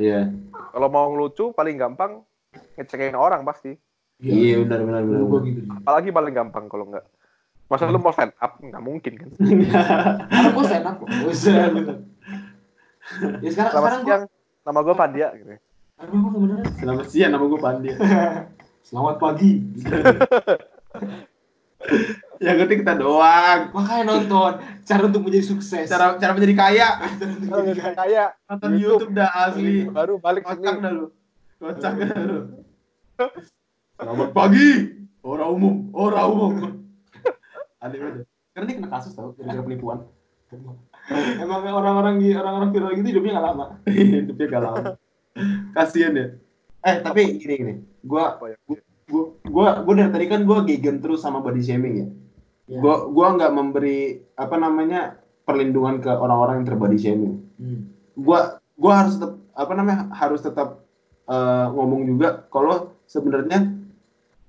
Iya. 0.01 0.33
Kalau 0.73 0.87
mau 0.89 1.05
ngelucu 1.13 1.53
paling 1.53 1.77
gampang 1.77 2.25
ngecekin 2.75 3.13
orang 3.13 3.45
pasti. 3.45 3.77
Iya, 4.23 4.63
benar 4.65 4.79
benar 4.87 5.01
benar. 5.03 5.21
gue 5.27 5.39
gitu 5.51 5.61
Apalagi 5.83 6.09
paling 6.09 6.33
gampang 6.33 6.65
kalau 6.65 6.89
enggak. 6.89 7.05
Masa 7.69 7.89
lu 7.89 8.01
mau 8.01 8.13
stand 8.13 8.33
up? 8.41 8.57
Nggak 8.57 8.83
mungkin 8.83 9.13
kan. 9.21 9.29
gue 10.49 10.63
stand 10.65 10.85
up 10.89 10.95
kok 10.97 11.07
up. 11.07 11.13
ya 13.43 13.49
sekarang 13.51 13.71
Selamat 13.75 13.91
sekarang 13.93 14.07
siang. 14.07 14.23
Nama 14.63 14.79
gue 14.79 14.95
Pandia 14.95 15.27
gitu. 15.35 15.51
aduh 15.93 16.17
gue 16.17 16.31
sebenarnya 16.33 16.65
Selamat 16.79 17.05
siang 17.11 17.31
nama 17.35 17.45
gue 17.45 17.59
Pandi. 17.61 17.89
selamat 18.87 19.15
pagi 19.15 19.51
Yang 22.43 22.55
penting 22.67 22.79
kita 22.83 22.93
doang. 22.99 23.59
makanya 23.71 24.03
nonton 24.03 24.51
cara 24.83 25.01
untuk 25.07 25.23
menjadi 25.23 25.45
sukses 25.47 25.87
Cara 25.87 26.19
cara 26.19 26.31
menjadi 26.35 26.55
kaya. 26.59 26.87
Kalau 27.47 27.63
nggak 27.63 27.95
kaya, 27.95 28.23
Nonton 28.51 28.71
YouTube 28.75 29.15
dah 29.15 29.31
asli. 29.47 29.87
baru 29.87 30.19
balik 30.19 30.43
Kocak 30.43 30.59
sini. 30.75 30.83
dah 30.83 30.91
lu. 30.91 31.05
Kocak 31.63 31.93
dah 32.03 32.19
lu. 32.19 32.39
Selamat 33.95 34.29
pagi. 34.35 34.69
Orang 35.23 35.49
umum, 35.55 35.73
orang 35.95 36.25
umum. 36.27 36.51
Aneh 37.79 37.97
banget. 37.99 38.27
Karena 38.51 38.65
dia 38.67 38.75
kena 38.75 38.89
kasus 38.91 39.15
tau, 39.15 39.31
gara-gara 39.39 39.63
penipuan. 39.63 39.99
emang 41.41 41.65
orang-orang 41.65 42.21
di 42.21 42.31
orang-orang 42.37 42.69
viral 42.69 42.93
gitu 42.93 43.07
hidupnya 43.09 43.31
nggak 43.41 43.47
lama 43.49 43.65
Hidupnya 43.89 44.45
gak 44.53 44.63
lama. 44.63 44.89
Kasian 45.73 46.13
ya. 46.13 46.25
Eh, 46.83 46.95
tapi 47.01 47.41
gini 47.41 47.53
gini. 47.57 47.73
Gua 48.05 48.37
gua 49.49 49.81
gua 49.81 49.93
dari 49.97 50.11
tadi 50.11 50.25
kan 50.29 50.45
gua 50.45 50.61
gegen 50.67 51.01
terus 51.01 51.23
sama 51.25 51.41
body 51.41 51.63
shaming 51.63 51.95
ya. 51.97 52.07
Ya. 52.63 52.79
Gua 52.79 53.07
gua 53.07 53.27
nggak 53.35 53.51
memberi 53.51 53.99
apa 54.33 54.55
namanya 54.55 55.19
perlindungan 55.43 55.99
ke 55.99 56.07
orang-orang 56.07 56.63
yang 56.63 56.67
terbody 56.67 56.95
shaming. 56.95 57.43
Gua 58.15 58.57
gua 58.73 58.93
harus 59.03 59.19
tetap 59.19 59.35
apa 59.53 59.71
namanya 59.73 60.07
harus 60.11 60.39
tetap 60.39 60.79
eh, 61.23 61.65
ngomong 61.69 62.03
juga 62.05 62.47
kalau 62.47 62.91
sebenarnya 63.05 63.69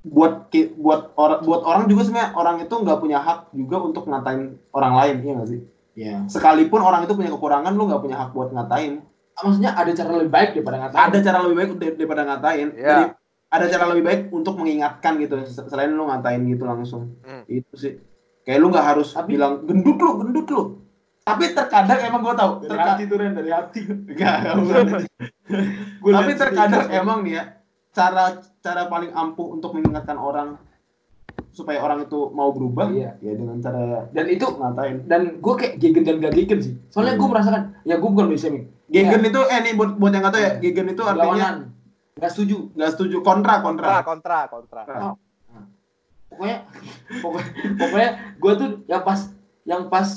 buat 0.05 0.49
ki- 0.49 0.77
buat 0.77 1.17
orang 1.17 1.41
buat 1.43 1.63
orang 1.65 1.85
juga 1.87 2.05
sebenarnya 2.05 2.33
orang 2.35 2.57
itu 2.61 2.75
nggak 2.75 2.99
punya 2.99 3.19
hak 3.19 3.39
juga 3.51 3.77
untuk 3.81 4.05
ngatain 4.05 4.53
orang 4.71 4.95
lain 4.95 5.17
ya 5.21 5.33
nggak 5.33 5.49
sih 5.49 5.61
ya 5.97 6.17
sekalipun 6.29 6.85
orang 6.85 7.09
itu 7.09 7.17
punya 7.17 7.33
kekurangan 7.33 7.73
lu 7.73 7.89
nggak 7.89 8.03
punya 8.05 8.17
hak 8.21 8.31
buat 8.31 8.53
ngatain 8.53 9.01
maksudnya 9.35 9.73
ada 9.73 9.89
cara 9.91 10.11
lebih 10.21 10.29
baik 10.29 10.51
daripada 10.53 10.77
ngatain 10.77 11.05
ada 11.09 11.19
cara 11.21 11.39
lebih 11.41 11.57
baik 11.57 11.71
dar- 11.81 11.97
daripada 11.97 12.23
ngatain 12.29 12.69
Iya. 12.77 12.85
Jadi, 12.85 13.05
ada 13.55 13.67
cara 13.67 13.85
lebih 13.87 14.03
baik 14.03 14.21
untuk 14.31 14.55
mengingatkan 14.57 15.15
gitu 15.17 15.39
se- 15.45 15.65
selain 15.65 15.89
lu 15.89 16.05
ngatain 16.05 16.43
gitu 16.45 16.65
langsung. 16.65 17.15
Hmm. 17.21 17.47
itu 17.47 17.75
sih. 17.75 17.95
Kayak 18.43 18.59
lu 18.59 18.69
nggak 18.69 18.87
harus 18.87 19.09
Tapi- 19.09 19.31
bilang 19.33 19.63
gendut 19.63 19.97
lu 19.97 20.11
gendut 20.19 20.49
lu. 20.49 20.63
Tapi 21.23 21.45
terkadang 21.51 22.01
emang 22.03 22.21
gue 22.21 22.35
tau 22.35 22.53
dari 22.59 22.69
terka- 22.69 22.89
hati 22.91 23.03
tuh 23.07 23.17
Ren 23.17 23.33
dari 23.33 23.49
hati. 23.49 23.81
Gua 26.01 26.13
tapi 26.15 26.33
terkadang 26.35 26.89
emang 26.91 27.23
nih 27.23 27.33
ya 27.35 27.45
cara 27.91 28.25
cara 28.59 28.83
paling 28.87 29.13
ampuh 29.13 29.53
untuk 29.53 29.73
mengingatkan 29.73 30.17
orang 30.17 30.59
supaya 31.49 31.79
orang 31.79 32.03
itu 32.03 32.29
mau 32.29 32.51
berubah 32.51 32.91
Iya. 32.91 33.15
ya 33.21 33.33
dengan 33.33 33.57
cara 33.59 34.11
dan 34.11 34.27
itu 34.27 34.43
ngatain. 34.45 35.07
dan 35.07 35.39
gue 35.39 35.55
kayak 35.55 35.79
gegen 35.79 36.03
dan 36.03 36.19
gak 36.19 36.35
gegen 36.35 36.59
sih. 36.61 36.75
Soalnya 36.89 37.15
gue 37.15 37.25
merasakan 37.25 37.63
ya 37.83 37.95
gue 37.95 38.05
bukan 38.05 38.27
body 38.27 38.37
shaming 38.37 38.65
gegen 38.87 39.23
itu 39.23 39.41
eh 39.45 39.59
nih 39.61 39.73
buat 39.73 39.95
buat 39.95 40.11
yang 40.11 40.23
nggak 40.23 40.35
tahu 40.35 40.43
ya 40.43 40.53
gegen 40.59 40.87
itu 40.89 41.03
artinya 41.03 41.25
lawanan 41.25 41.57
nggak 42.15 42.31
setuju 42.31 42.57
nggak 42.75 42.91
setuju. 42.95 43.17
Kontra 43.21 43.59
Kontra, 43.59 44.03
kontra 44.07 44.39
kontra, 44.47 44.81
kontra. 44.87 45.09
pokoknya 46.31 46.59
pokoknya, 47.23 47.47
pokoknya 47.79 48.11
gue 48.43 48.53
tuh 48.59 48.69
yang 48.87 49.03
pas 49.07 49.21
yang 49.63 49.83
pas 49.87 50.09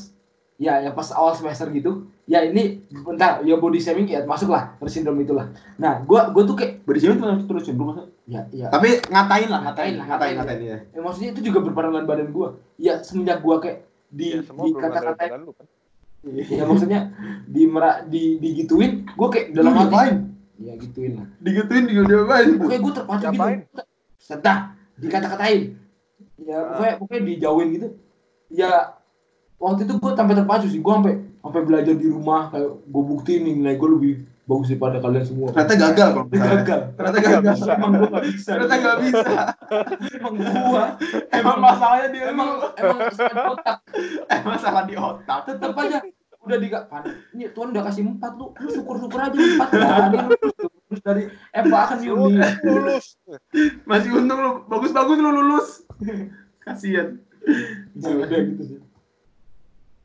ya 0.57 0.81
yang 0.81 0.93
pas 0.97 1.13
awal 1.13 1.37
semester 1.37 1.69
gitu 1.69 2.09
ya 2.25 2.41
ini 2.41 2.81
bentar 3.05 3.45
ya 3.45 3.53
body 3.55 3.77
shaming 3.77 4.09
ya 4.09 4.25
masuk 4.25 4.49
lah 4.49 4.73
sindrom 4.85 5.17
itulah. 5.21 5.53
Nah 5.77 6.01
gue 6.01 6.19
gue 6.33 6.43
tuh 6.43 6.55
kayak 6.57 6.81
body 6.83 6.99
shaming 6.99 7.17
terus 7.21 7.45
terus 7.45 7.63
cenderung 7.65 7.93
masa 7.93 8.03
ya 8.25 8.41
ya. 8.49 8.67
Tapi 8.73 8.97
ngatain 9.05 9.49
lah 9.49 9.59
ngatain 9.69 9.93
Ngatain 9.93 9.93
lah, 9.97 10.05
ngatain 10.05 10.33
ngatain. 10.35 10.57
ngatain 10.57 10.59
ya 10.61 10.77
Eh, 10.97 11.01
maksudnya 11.01 11.29
itu 11.37 11.41
juga 11.45 11.59
berpengaruh 11.65 11.91
dengan 11.93 12.05
badan 12.09 12.29
gue 12.33 12.47
ya 12.81 12.93
semenjak 13.01 13.39
gue 13.41 13.55
kayak 13.61 13.77
di 14.09 14.27
Ya, 14.33 14.41
semua 14.41 14.65
di 14.65 14.71
kan. 14.73 15.41
ya 16.27 16.63
maksudnya 16.65 16.99
di 17.45 17.63
mera, 17.69 17.91
di 18.03 18.41
digituin 18.41 19.05
gue 19.05 19.27
kayak 19.29 19.47
dalam 19.53 19.73
hati 19.77 20.09
ngapain? 20.57 20.73
ya 20.73 20.73
gituin 20.81 21.11
lah. 21.17 21.27
Digituin 21.39 21.83
juga 21.87 22.03
diapain 22.09 22.49
pokoknya 22.57 22.79
gue 22.81 22.93
terpacu 22.93 23.25
gitu. 23.31 23.81
Sedang 24.17 24.61
dikata-katain. 24.97 25.61
Ya 26.41 26.57
pokoknya 26.65 26.93
pokoknya 26.97 27.21
dijauhin 27.25 27.67
gitu. 27.77 27.87
Ya 28.49 28.71
waktu 29.61 29.85
itu 29.85 29.93
gue 29.97 30.11
sampai 30.17 30.35
terpacu 30.35 30.65
sih. 30.69 30.81
Gue 30.81 30.93
sampai 30.93 31.15
sampai 31.41 31.61
belajar 31.63 31.93
di 31.95 32.07
rumah 32.09 32.49
kayak 32.51 32.69
gue 32.83 33.03
buktiin 33.05 33.41
nih 33.45 33.53
nilai 33.61 33.75
gue 33.77 33.89
lebih 33.89 34.13
bagus 34.47 34.71
daripada 34.71 34.97
kalian 35.03 35.25
semua. 35.27 35.47
Ternyata 35.51 35.75
gagal 35.75 36.07
kalau 36.15 36.25
misalnya. 36.31 36.55
gagal. 36.63 36.79
Ternyata 36.95 37.19
gagal. 37.19 37.55
Emang 37.67 37.91
gue 37.91 38.09
gak 38.09 38.25
bisa. 38.31 38.49
Ternyata 38.55 38.75
nggak 38.79 38.97
bisa. 39.03 39.31
Emang 40.17 40.33
gue 40.39 40.83
emang 41.35 41.57
masalahnya 41.59 42.07
dia 42.15 42.25
emang 42.31 42.49
emang 42.79 42.97
emang 42.97 43.11
sesuai 43.11 43.45
otak. 43.53 43.77
Emang 44.31 44.57
salah 44.59 44.83
di 44.87 44.95
otak. 44.95 45.39
Tetep 45.51 45.75
aja 45.75 45.97
udah 46.47 46.57
di 46.57 46.67
kan 46.71 47.03
ini 47.35 47.51
Tuhan 47.51 47.75
udah 47.75 47.83
kasih 47.91 48.03
empat 48.07 48.31
lu. 48.39 48.55
Lu 48.55 48.69
syukur 48.71 48.95
syukur 49.03 49.19
aja 49.19 49.35
empat 49.35 49.69
kan 49.75 50.09
Dia 50.15 50.23
lulus. 50.23 50.67
Dari 51.03 51.23
Eva 51.51 51.77
akan 51.83 51.97
Yuni 51.99 52.39
Lulus. 52.63 53.19
masih 53.83 54.09
untung 54.15 54.39
lu 54.39 54.51
bagus 54.71 54.95
bagus 54.95 55.17
lu 55.19 55.29
lulus. 55.29 55.67
Kasian. 56.63 57.19
Ya, 57.99 58.11
udah 58.15 58.39
gitu 58.43 58.63
sih. 58.63 58.79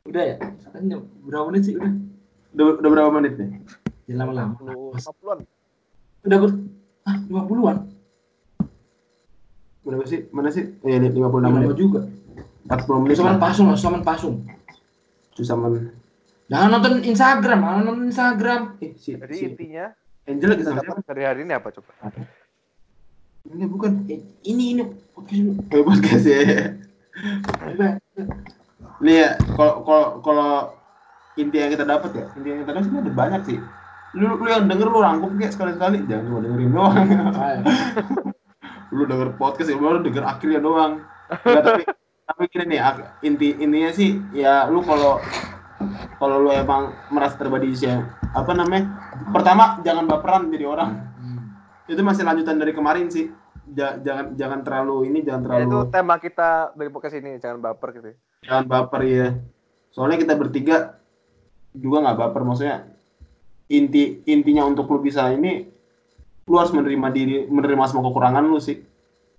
Udah 0.07 0.23
ya? 0.23 0.35
Sekarang 0.59 0.91
jam 0.91 1.01
berapa 1.23 1.47
menit 1.47 1.63
sih? 1.71 1.75
Udah. 1.79 1.91
Udah, 2.53 2.65
udah 2.83 2.89
berapa 2.91 3.11
menit 3.15 3.33
nih? 3.39 3.49
Ya 4.11 4.19
lama-lama. 4.19 4.59
50 4.59 4.99
50-an. 4.99 5.39
udah 6.23 6.37
ber 6.39 6.51
ah 7.03 7.15
lima 7.27 7.43
puluhan? 7.47 7.77
Berapa 9.83 10.03
sih? 10.07 10.27
Mana 10.31 10.51
sih? 10.51 10.75
Eh 10.83 10.99
ini 10.99 11.07
56 11.11 11.39
lama 11.39 11.47
menit. 11.63 11.75
juga. 11.79 12.01
40 12.67 13.03
menit. 13.07 13.15
Susaman 13.15 13.39
pasung 13.39 13.67
susaman 13.75 14.01
pasung. 14.03 14.35
Susaman 15.35 16.02
jangan 16.53 16.69
nonton 16.69 16.93
Instagram 17.01 17.59
jangan 17.59 17.81
nonton 17.81 18.05
Instagram. 18.07 18.61
Eh 18.77 18.91
si, 18.93 19.17
Jadi 19.17 19.33
si 19.33 19.45
intinya 19.49 19.85
Angel 20.23 20.49
lagi 20.55 20.63
sama 20.63 21.01
dari 21.03 21.23
hari 21.25 21.39
ini 21.43 21.51
apa 21.57 21.67
coba? 21.73 21.91
ini 23.43 23.65
bukan 23.67 24.07
Eh, 24.07 24.23
ini 24.47 24.77
ini 24.77 24.83
podcast 25.11 25.41
lu. 25.43 25.51
eh 25.67 25.83
podcast 25.83 26.23
ya. 26.23 26.39
Nih 29.03 29.15
ya 29.19 29.29
kalau 29.57 29.83
kalau 29.83 30.05
kalau 30.23 30.51
inti 31.35 31.57
yang 31.59 31.73
kita 31.73 31.83
dapat 31.83 32.11
ya 32.15 32.25
inti 32.39 32.47
yang 32.47 32.59
kita 32.63 32.71
dapat 32.71 32.85
sebenarnya 32.87 33.03
ada 33.09 33.13
banyak 33.17 33.41
sih. 33.49 33.57
Lu 34.15 34.37
lu 34.37 34.47
yang 34.47 34.69
denger 34.69 34.87
lu 34.87 34.99
rangkum 35.03 35.35
kayak 35.35 35.51
sekali 35.51 35.75
sekali 35.75 36.05
jangan 36.07 36.23
cuma 36.29 36.39
dengerin 36.45 36.71
doang. 36.71 36.95
Lu 38.93 39.09
denger 39.09 39.33
podcast 39.41 39.73
ya 39.73 39.77
baru 39.81 40.05
denger 40.05 40.21
akhirnya 40.21 40.61
doang. 40.61 41.01
Nggak, 41.33 41.63
tapi 41.65 41.81
tapi 42.23 42.41
gini 42.47 42.77
nih 42.77 42.79
inti 43.25 43.47
intinya 43.57 43.91
sih 43.91 44.21
ya 44.31 44.69
lu 44.69 44.85
kalau 44.85 45.17
kalau 46.15 46.39
lu 46.39 46.49
emang 46.49 46.81
merasa 47.07 47.35
terbadi 47.35 47.71
sih 47.71 47.89
apa 48.29 48.51
namanya 48.51 48.89
pertama 49.29 49.79
jangan 49.81 50.05
baperan 50.05 50.47
jadi 50.47 50.65
orang 50.65 50.91
Hmm. 51.15 51.55
itu 51.85 51.99
masih 51.99 52.23
lanjutan 52.23 52.55
dari 52.55 52.71
kemarin 52.71 53.07
sih. 53.07 53.31
Ja- 53.65 53.95
jangan 53.95 54.35
jangan 54.35 54.59
terlalu 54.59 55.07
ini 55.07 55.19
jangan 55.21 55.39
Ya, 55.39 55.45
terlalu 55.45 55.63
itu 55.63 55.79
tema 55.89 56.15
kita 56.17 56.49
dari 56.73 56.89
podcast 56.89 57.15
ini 57.15 57.37
jangan 57.37 57.59
baper 57.59 57.89
gitu. 57.93 58.07
ya. 58.07 58.15
jangan 58.43 58.65
baper 58.65 59.01
ya. 59.03 59.27
Soalnya 59.89 60.17
kita 60.17 60.33
bertiga 60.33 60.99
juga 61.71 61.97
nggak 62.01 62.17
baper 62.19 62.41
maksudnya 62.43 62.77
inti 63.67 64.03
intinya 64.25 64.63
untuk 64.63 64.85
lu 64.87 64.99
bisa 64.99 65.29
ini 65.29 65.63
lu 66.43 66.55
harus 66.55 66.69
menerima 66.69 67.07
diri 67.09 67.35
menerima 67.47 67.83
semua 67.85 68.03
kekurangan 68.03 68.43
lu 68.43 68.59
sih. 68.59 68.83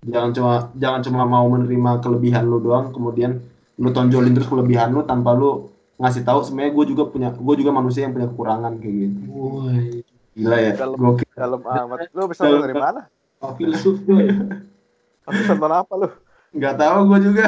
Jangan 0.01 0.31
cuma 0.33 0.53
jangan 0.75 1.01
cuma 1.03 1.23
mau 1.25 1.45
menerima 1.47 2.01
kelebihan 2.01 2.45
lu 2.45 2.61
doang 2.61 2.91
kemudian 2.91 3.45
lu 3.75 3.91
tonjolin 3.91 4.33
terus 4.33 4.47
kelebihan 4.47 4.89
lu 4.89 5.03
tanpa 5.03 5.33
lu 5.33 5.69
ngasih 5.95 6.23
tahu 6.27 6.41
sebenarnya 6.43 6.73
gue 6.75 6.85
juga 6.91 7.03
punya 7.07 7.29
gue 7.31 7.55
juga 7.55 7.71
manusia 7.71 8.03
yang 8.03 8.15
punya 8.15 8.27
kekurangan 8.31 8.73
kayak 8.83 8.95
gitu. 8.99 9.19
Woi, 9.31 10.03
Gila 10.35 10.57
ya. 10.59 10.73
Dalam- 10.75 10.99
Gokil. 10.99 11.29
Dalam 11.31 11.61
amat. 11.63 11.99
Lu 12.11 12.23
bisa 12.27 12.43
Dalam- 12.45 12.63
dari 12.63 12.75
mana? 12.75 13.01
filsuf 13.55 14.01
coy. 14.03 14.25
Lu 14.27 15.31
bisa 15.39 15.53
nonton 15.55 15.73
apa 15.73 15.93
lu? 15.95 16.09
Nggak 16.55 16.75
tahu 16.81 16.99
gue 17.07 17.19
juga. 17.31 17.47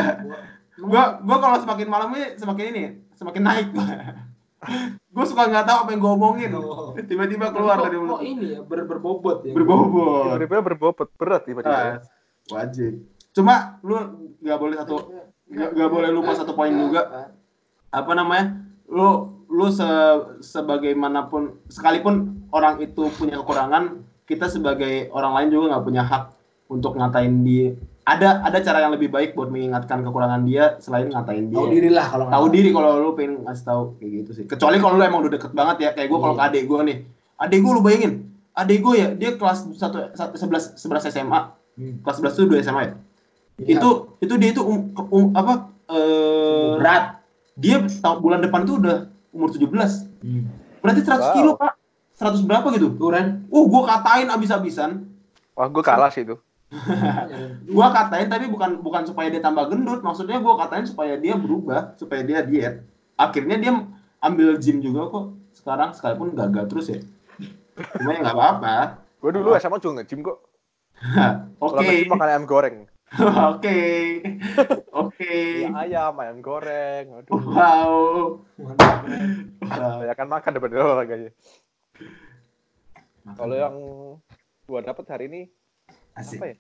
Gua 0.77 1.05
gua 1.25 1.37
kalau 1.41 1.57
semakin 1.57 1.89
malam 1.89 2.09
ini 2.13 2.37
semakin 2.37 2.65
ini 2.71 2.85
semakin 3.17 3.43
naik 3.43 3.67
gua. 3.73 3.87
gua 5.17 5.25
suka 5.25 5.49
nggak 5.49 5.65
tahu 5.65 5.79
apa 5.83 5.91
yang 5.97 6.01
gue 6.05 6.13
omongin. 6.13 6.51
Oh. 6.55 6.93
Tiba-tiba 6.95 7.49
keluar 7.51 7.81
dari 7.81 7.97
mulut. 7.97 8.21
ini 8.21 8.55
ya 8.55 8.61
ber 8.61 8.85
berbobot 8.85 9.43
ya. 9.43 9.57
Berbobot. 9.57 10.37
Tiba-tiba 10.37 10.63
berbobot 10.63 11.09
berat 11.17 11.43
tiba-tiba. 11.49 11.75
Ah, 11.75 11.97
wajib. 12.53 13.09
Cuma 13.33 13.81
lu 13.81 13.97
nggak 14.39 14.59
boleh 14.61 14.77
satu 14.77 14.97
nggak 15.49 15.71
nggak 15.75 15.91
boleh 15.91 16.11
lupa 16.13 16.31
satu 16.37 16.53
poin 16.53 16.71
juga. 16.71 17.33
Apa 17.91 18.13
namanya? 18.13 18.59
Lu 18.87 19.09
lu 19.47 19.67
se 19.69 19.87
sebagaimanapun 20.43 21.63
sekalipun 21.67 22.15
orang 22.51 22.81
itu 22.81 23.07
punya 23.15 23.39
kekurangan, 23.39 24.03
kita 24.25 24.47
sebagai 24.47 25.07
orang 25.11 25.33
lain 25.35 25.49
juga 25.51 25.65
nggak 25.73 25.85
punya 25.85 26.03
hak 26.03 26.23
untuk 26.67 26.95
ngatain 26.95 27.43
dia. 27.43 27.75
Ada 28.03 28.39
ada 28.41 28.59
cara 28.61 28.79
yang 28.81 28.95
lebih 28.95 29.09
baik 29.09 29.35
buat 29.35 29.51
mengingatkan 29.51 30.03
kekurangan 30.03 30.43
dia 30.43 30.79
selain 30.79 31.11
ngatain 31.11 31.51
dia. 31.51 31.59
Tahu 31.59 31.69
diri 31.69 31.91
lah 31.91 32.07
kalau 32.07 32.27
tahu 32.27 32.47
diri 32.49 32.71
kalau 32.71 32.91
lu 33.01 33.11
pengen 33.15 33.43
ngasih 33.43 33.65
tahu 33.65 33.83
kayak 33.99 34.11
gitu 34.17 34.31
sih 34.33 34.45
kecuali 34.47 34.79
kalau 34.79 34.95
lu 34.95 35.03
emang 35.03 35.21
udah 35.21 35.33
deket 35.33 35.51
banget 35.51 35.77
ya 35.81 35.91
kayak 35.91 36.09
gue 36.09 36.19
kalau 36.21 36.35
ke 36.35 36.39
Iya. 36.39 36.49
adek 36.49 36.63
gue 36.65 36.79
nih 36.87 36.99
adek 37.37 37.59
gue 37.59 37.73
lu 37.75 37.83
bayangin 37.83 38.13
adek 38.55 38.79
gue 38.79 38.95
ya 38.95 39.09
dia 39.11 39.31
kelas 39.35 39.59
satu 39.75 39.97
satu- 40.15 40.39
sebelas 40.39 40.65
sebelas 40.79 41.03
SMA 41.05 41.41
Hmm. 41.75 41.99
kelas 42.01 42.17
sebelas 42.17 42.35
itu 42.35 42.47
dua 42.47 42.59
SMA 42.61 42.81
ya 42.81 42.93
Iya. 43.59 43.75
itu 43.75 43.89
itu 44.23 44.35
dia 44.39 44.51
itu 44.55 44.63
um, 44.63 44.79
um- 45.11 45.33
apa 45.35 45.53
eh 45.91 46.73
berat. 46.79 47.05
Dia 47.57 47.81
tahun 47.81 48.19
bulan 48.21 48.41
depan 48.41 48.63
tuh 48.63 48.77
udah 48.79 48.97
umur 49.33 49.49
17 49.49 49.67
Hmm. 50.21 50.49
berarti 50.81 51.01
100 51.03 51.19
Wow. 51.19 51.35
kilo 51.35 51.53
pak 51.57 51.73
100 52.15 52.41
berapa 52.43 52.67
gitu 52.73 52.89
Tuh 52.95 53.11
Ren. 53.11 53.45
uh 53.47 53.65
gue 53.65 53.83
katain 53.83 54.29
abis-abisan 54.29 54.91
Wah, 55.53 55.67
gue 55.67 55.81
kalah 55.81 56.09
sih 56.09 56.23
itu. 56.23 56.37
gue 57.69 57.87
katain 57.91 58.27
tapi 58.27 58.45
bukan 58.47 58.81
bukan 58.81 59.03
supaya 59.05 59.29
dia 59.29 59.39
tambah 59.39 59.67
gendut 59.67 60.01
maksudnya 60.01 60.37
gue 60.37 60.55
katain 60.57 60.85
supaya 60.85 61.15
dia 61.15 61.35
berubah 61.35 61.95
supaya 61.95 62.21
dia 62.21 62.41
diet 62.41 62.83
akhirnya 63.15 63.57
dia 63.57 63.73
ambil 64.19 64.57
gym 64.57 64.81
juga 64.81 65.09
kok 65.09 65.25
sekarang 65.55 65.91
sekalipun 65.91 66.33
gagal 66.33 66.65
terus 66.67 66.87
ya 66.89 67.01
cuma 67.95 68.11
ya 68.11 68.21
nggak 68.21 68.35
apa-apa 68.35 68.77
Gue 69.17 69.31
dulu 69.33 69.57
SMA 69.57 69.79
juga 69.79 69.95
nge-gym 69.99 70.21
kok. 70.23 70.39
oke 71.59 71.73
Kalau 71.73 71.83
nge-gym 71.83 72.09
makan 72.09 72.29
ayam 72.29 72.45
goreng. 72.45 72.77
oke 73.55 73.79
oke 74.91 75.35
Ya, 75.63 75.71
ayam, 75.79 76.19
ayam 76.19 76.39
goreng. 76.43 77.23
Aduh, 77.23 77.39
wow 77.39 78.43
saya 79.71 80.15
kan 80.19 80.27
makan 80.27 80.51
daripada 80.57 80.75
olahraganya. 80.85 81.31
Kalau 83.37 83.55
yang 83.55 83.75
gua 84.67 84.81
dapat 84.83 85.05
hari 85.11 85.25
ini 85.31 85.41
asik 86.19 86.43
apa 86.43 86.47
ya? 86.51 86.57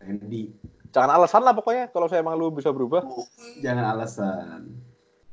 Randy 0.00 0.42
Jangan 0.90 1.10
alasan 1.22 1.42
lah 1.46 1.54
pokoknya 1.54 1.90
kalau 1.94 2.10
saya 2.10 2.22
emang 2.22 2.34
lu 2.34 2.50
bisa 2.50 2.74
berubah. 2.74 3.06
jangan 3.62 3.94
alasan 3.94 4.74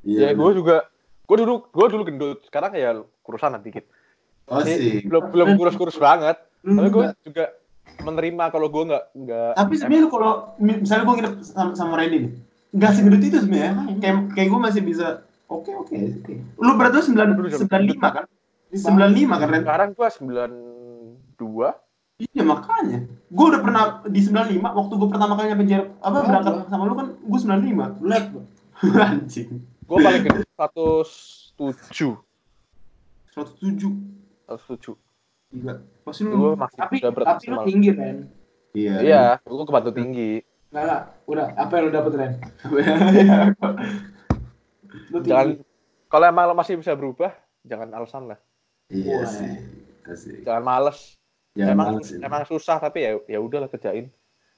Ya, 0.06 0.32
gue 0.32 0.52
juga 0.56 0.88
gue 1.28 1.38
dulu 1.44 1.68
gue 1.68 1.88
dulu 1.92 2.04
gendut. 2.08 2.40
Sekarang 2.48 2.72
ya 2.78 2.96
kurusan 3.26 3.60
dikit. 3.66 3.84
oh 4.48 4.64
sih 4.64 5.04
belum 5.04 5.34
belum 5.34 5.48
kurus-kurus 5.60 5.98
banget. 6.00 6.38
Lu 6.64 6.80
Tapi 6.80 6.90
gue 6.94 7.06
juga 7.28 7.46
menerima 8.08 8.44
kalau 8.48 8.68
gue 8.68 8.84
nggak 8.86 9.04
nggak 9.14 9.52
tapi 9.54 9.74
sebenarnya 9.76 10.08
kalau 10.08 10.32
mi- 10.58 10.80
misalnya 10.80 11.04
gue 11.04 11.16
nginep 11.16 11.34
sama, 11.42 11.72
sama 11.74 11.94
Randy 11.96 12.18
nih 12.20 12.32
nggak 12.68 12.92
segendut 12.94 13.22
itu 13.22 13.38
sebenarnya. 13.38 13.74
Kayak 13.98 14.16
kayak 14.32 14.48
gue 14.48 14.60
masih 14.62 14.82
bisa 14.82 15.08
oke 15.48 15.72
oke 15.74 15.96
oke. 15.96 16.34
Lu 16.58 16.72
berarti 16.74 16.96
lu 16.96 17.04
sembilan 17.06 17.28
sembilan 17.50 17.84
lima 17.86 18.08
kan? 18.12 18.26
Sembilan 18.70 19.12
lima 19.12 19.36
kan 19.36 19.48
Ren? 19.48 19.62
Sekarang 19.64 19.90
gue 19.92 20.08
sembilan 20.10 20.52
dua. 21.36 21.70
Iya 22.18 22.44
makanya. 22.44 23.00
Gue 23.30 23.46
udah 23.48 23.62
pernah 23.62 23.84
di 24.04 24.20
sembilan 24.20 24.48
lima 24.50 24.70
waktu 24.74 24.94
gue 24.94 25.10
pertama 25.10 25.34
kali 25.34 25.48
nyampe 25.48 25.66
Jer- 25.66 25.90
apa 25.98 26.16
Oh, 26.18 26.24
berangkat 26.24 26.54
sama 26.68 26.84
lu 26.84 26.94
kan 26.94 27.08
gue 27.14 27.40
sembilan 27.40 27.62
lima. 27.64 27.86
Black. 27.96 28.24
Anjing. 29.08 29.50
Gue 29.88 29.98
paling 29.98 30.22
gendut 30.22 30.48
seratus 30.50 31.10
tujuh. 31.56 32.14
Seratus 33.32 33.54
tujuh. 33.56 33.94
Seratus 34.44 34.66
tujuh 34.68 34.96
gila 35.48 35.74
pasti 36.04 36.22
gue 36.28 36.36
lu 36.36 36.56
masih 36.60 36.78
Tapi 36.78 36.96
udah 37.00 37.12
berat 37.16 37.28
tapi 37.34 37.46
lu 37.48 37.58
tinggi 37.64 37.90
Ren. 37.96 38.18
iya. 38.76 38.94
Iya 39.00 39.24
gue 39.42 39.66
kebantu 39.66 39.92
tinggi. 39.96 40.32
Enggak 40.68 40.86
lah. 40.86 41.02
Udah, 41.24 41.46
apa 41.56 41.72
yang 41.80 41.84
lu 41.88 41.92
dapet 41.96 42.12
Ren? 42.20 42.34
Lu 45.12 45.18
tinggi. 45.24 45.32
jangan 45.32 45.48
kalau 46.08 46.26
emang 46.28 46.46
lo 46.52 46.56
masih 46.56 46.80
bisa 46.80 46.96
berubah 46.96 47.32
jangan 47.64 47.92
alasan 47.96 48.24
lah. 48.32 48.40
Iya 48.92 49.24
Wah. 49.24 49.28
sih 49.28 49.52
asik. 50.08 50.44
Jangan 50.48 50.64
males. 50.64 51.00
Jangan 51.56 51.74
emang 51.76 51.88
males 51.96 52.08
ya. 52.12 52.20
emang 52.24 52.44
susah 52.48 52.78
tapi 52.80 53.04
ya 53.04 53.12
ya 53.28 53.40
udahlah 53.40 53.68
kerjain. 53.72 54.08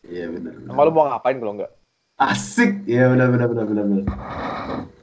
Iya 0.06 0.30
benar 0.30 0.54
emang 0.66 0.84
lo 0.86 0.92
mau 0.94 1.06
ngapain 1.10 1.38
kalau 1.38 1.54
enggak 1.58 1.72
asik. 2.18 2.72
Iya 2.86 3.14
benar 3.14 3.28
benar 3.30 3.48
benar 3.50 3.66
benar 3.66 3.86
benar 3.86 4.06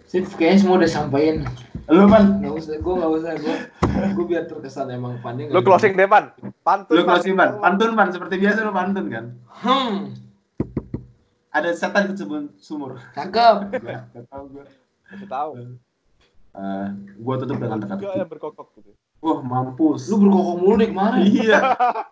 Sip, 0.07 0.23
kayaknya 0.39 0.59
semua 0.63 0.79
udah 0.79 0.87
sampein. 0.91 1.43
Lu 1.87 2.03
pan 2.11 2.25
Nggak 2.43 2.55
usah, 2.59 2.75
gue 2.77 2.95
nggak 2.99 3.13
usah, 3.15 3.33
gue 3.39 3.57
gue 3.87 4.25
biar 4.27 4.45
terkesan 4.51 4.91
emang 4.91 5.23
pandai. 5.23 5.47
lo 5.49 5.63
closing 5.63 5.95
deh 5.95 6.05
pan 6.05 6.35
pantun 6.61 6.99
lu 6.99 7.03
closing 7.07 7.39
pan 7.39 7.63
pantun 7.63 7.95
pan 7.95 8.09
seperti 8.11 8.43
biasa 8.43 8.67
lu 8.67 8.75
pantun 8.75 9.07
kan? 9.07 9.25
Hmm, 9.63 10.13
ada 11.49 11.71
setan 11.73 12.11
di 12.11 12.19
sebelum 12.19 12.51
sumur. 12.59 12.99
Cakep. 13.15 13.57
Gak 13.81 14.25
tau 14.29 14.45
gue 14.51 14.65
Kasih 15.07 15.29
tahu. 15.31 15.51
Eh, 16.57 16.87
gue 17.17 17.35
tutup 17.39 17.57
dengan 17.57 17.79
juga 17.79 17.95
teka-teki 17.95 18.19
yang 18.19 18.31
berkokok 18.33 18.67
gitu. 18.77 18.91
Wah 19.23 19.39
mampus. 19.41 20.11
Lu 20.11 20.19
berkokok 20.21 20.57
mulu 20.59 20.75
nih 20.77 20.89
kemarin. 20.91 21.21
iya. 21.23 21.61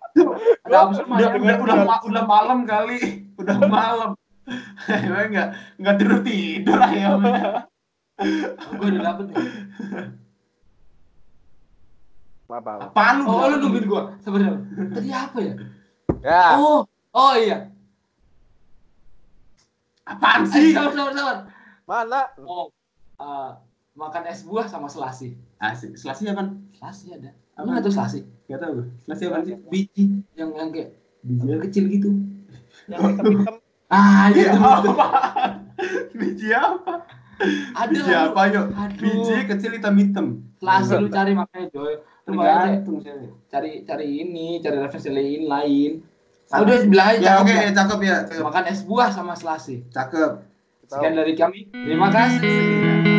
Ada 0.65 0.77
apa 0.87 0.93
sih 0.95 1.05
udah, 1.05 1.29
udah, 1.35 1.57
udah, 1.61 1.77
ma- 1.83 2.05
udah 2.07 2.25
malam 2.25 2.59
kali. 2.65 3.27
Udah 3.35 3.57
malam. 3.67 4.11
Emang 4.89 5.29
nggak 5.33 5.49
nggak 5.81 5.95
tidur 5.99 6.19
tidur 6.23 6.81
ya 6.93 7.09
Gue 8.17 8.87
udah 8.89 9.03
dapet 9.05 9.25
nih. 9.29 9.37
apa 12.45 12.87
apaan 12.87 13.15
lu 13.19 13.25
Oh, 13.27 13.51
lu 13.51 13.57
nungguin 13.59 13.85
gue. 13.85 14.03
Sebenarnya. 14.21 14.55
Tadi 14.95 15.09
apa 15.11 15.39
ya? 15.41 15.55
ya 16.23 16.45
Oh, 16.55 16.87
oh 17.11 17.35
iya. 17.35 17.67
apaan 20.05 20.45
Eh, 20.45 20.51
sih 20.53 20.71
sabar, 20.71 20.93
sabar, 20.93 21.13
sabar. 21.13 21.37
mana 21.83 22.21
Oh, 22.39 22.69
eh, 23.17 23.51
makan 23.95 24.23
es 24.25 24.45
buah 24.45 24.65
sama 24.65 24.87
selasi. 24.87 25.35
asik 25.57 25.97
selasi 25.97 26.29
apa 26.29 26.53
Selasi 26.75 27.05
ada. 27.11 27.33
Apa? 27.55 27.67
Nggak 27.67 27.83
tahu 27.83 27.95
selasi? 27.95 28.21
nggak 28.45 28.61
tahu 28.61 28.73
gue 28.77 28.87
selasi 29.03 29.23
apa 29.25 29.37
sih 29.43 29.57
Biji 29.65 30.05
yang 30.35 30.51
yang 30.53 30.69
kayak 30.69 30.91
biji 31.23 31.47
yang 31.49 31.61
kecil 31.61 31.85
gitu. 31.89 32.09
yang 32.87 33.01
hitam 33.03 33.25
hitam 33.33 33.55
Ah, 33.87 34.29
iya. 34.29 34.53
Itu, 34.53 34.61
itu. 34.61 34.91
apa 34.93 35.07
biji 36.13 36.49
apa 36.53 36.95
Ada 37.75 37.91
biji 37.91 38.11
lah, 38.11 38.23
lu. 38.23 38.31
apa 38.33 38.43
yuk 38.51 38.67
Aduh. 38.73 39.01
biji 39.03 39.37
kecil 39.51 39.71
hitam 39.77 39.95
hitam 39.99 40.27
Selasi 40.61 40.93
lu 40.97 41.09
cari 41.11 41.33
makanya 41.37 41.67
Joy. 41.71 41.93
Lu 42.25 42.31
makanya 42.39 42.57
tergantung 42.81 42.97
sih 43.05 43.13
cari 43.53 43.71
cari 43.85 44.07
ini, 44.25 44.59
cari 44.65 44.77
referensi 44.81 45.11
lain 45.13 45.43
lain. 45.45 45.93
Ah, 46.53 46.61
udah 46.61 46.77
bilang 46.87 47.09
aja. 47.17 47.21
ya 47.21 47.33
cakep 47.35 47.45
oke 47.45 47.53
ya. 47.55 47.71
cakep 47.73 47.99
ya 48.05 48.17
cakep 48.29 48.45
Makan 48.45 48.65
es 48.69 48.81
buah 48.85 49.09
sama 49.13 49.33
selasi. 49.35 49.85
cakep 49.91 50.33
Sekian 50.85 51.17
dari 51.17 51.33
kami. 51.35 51.61
Terima 51.73 52.09
kasih. 52.13 53.14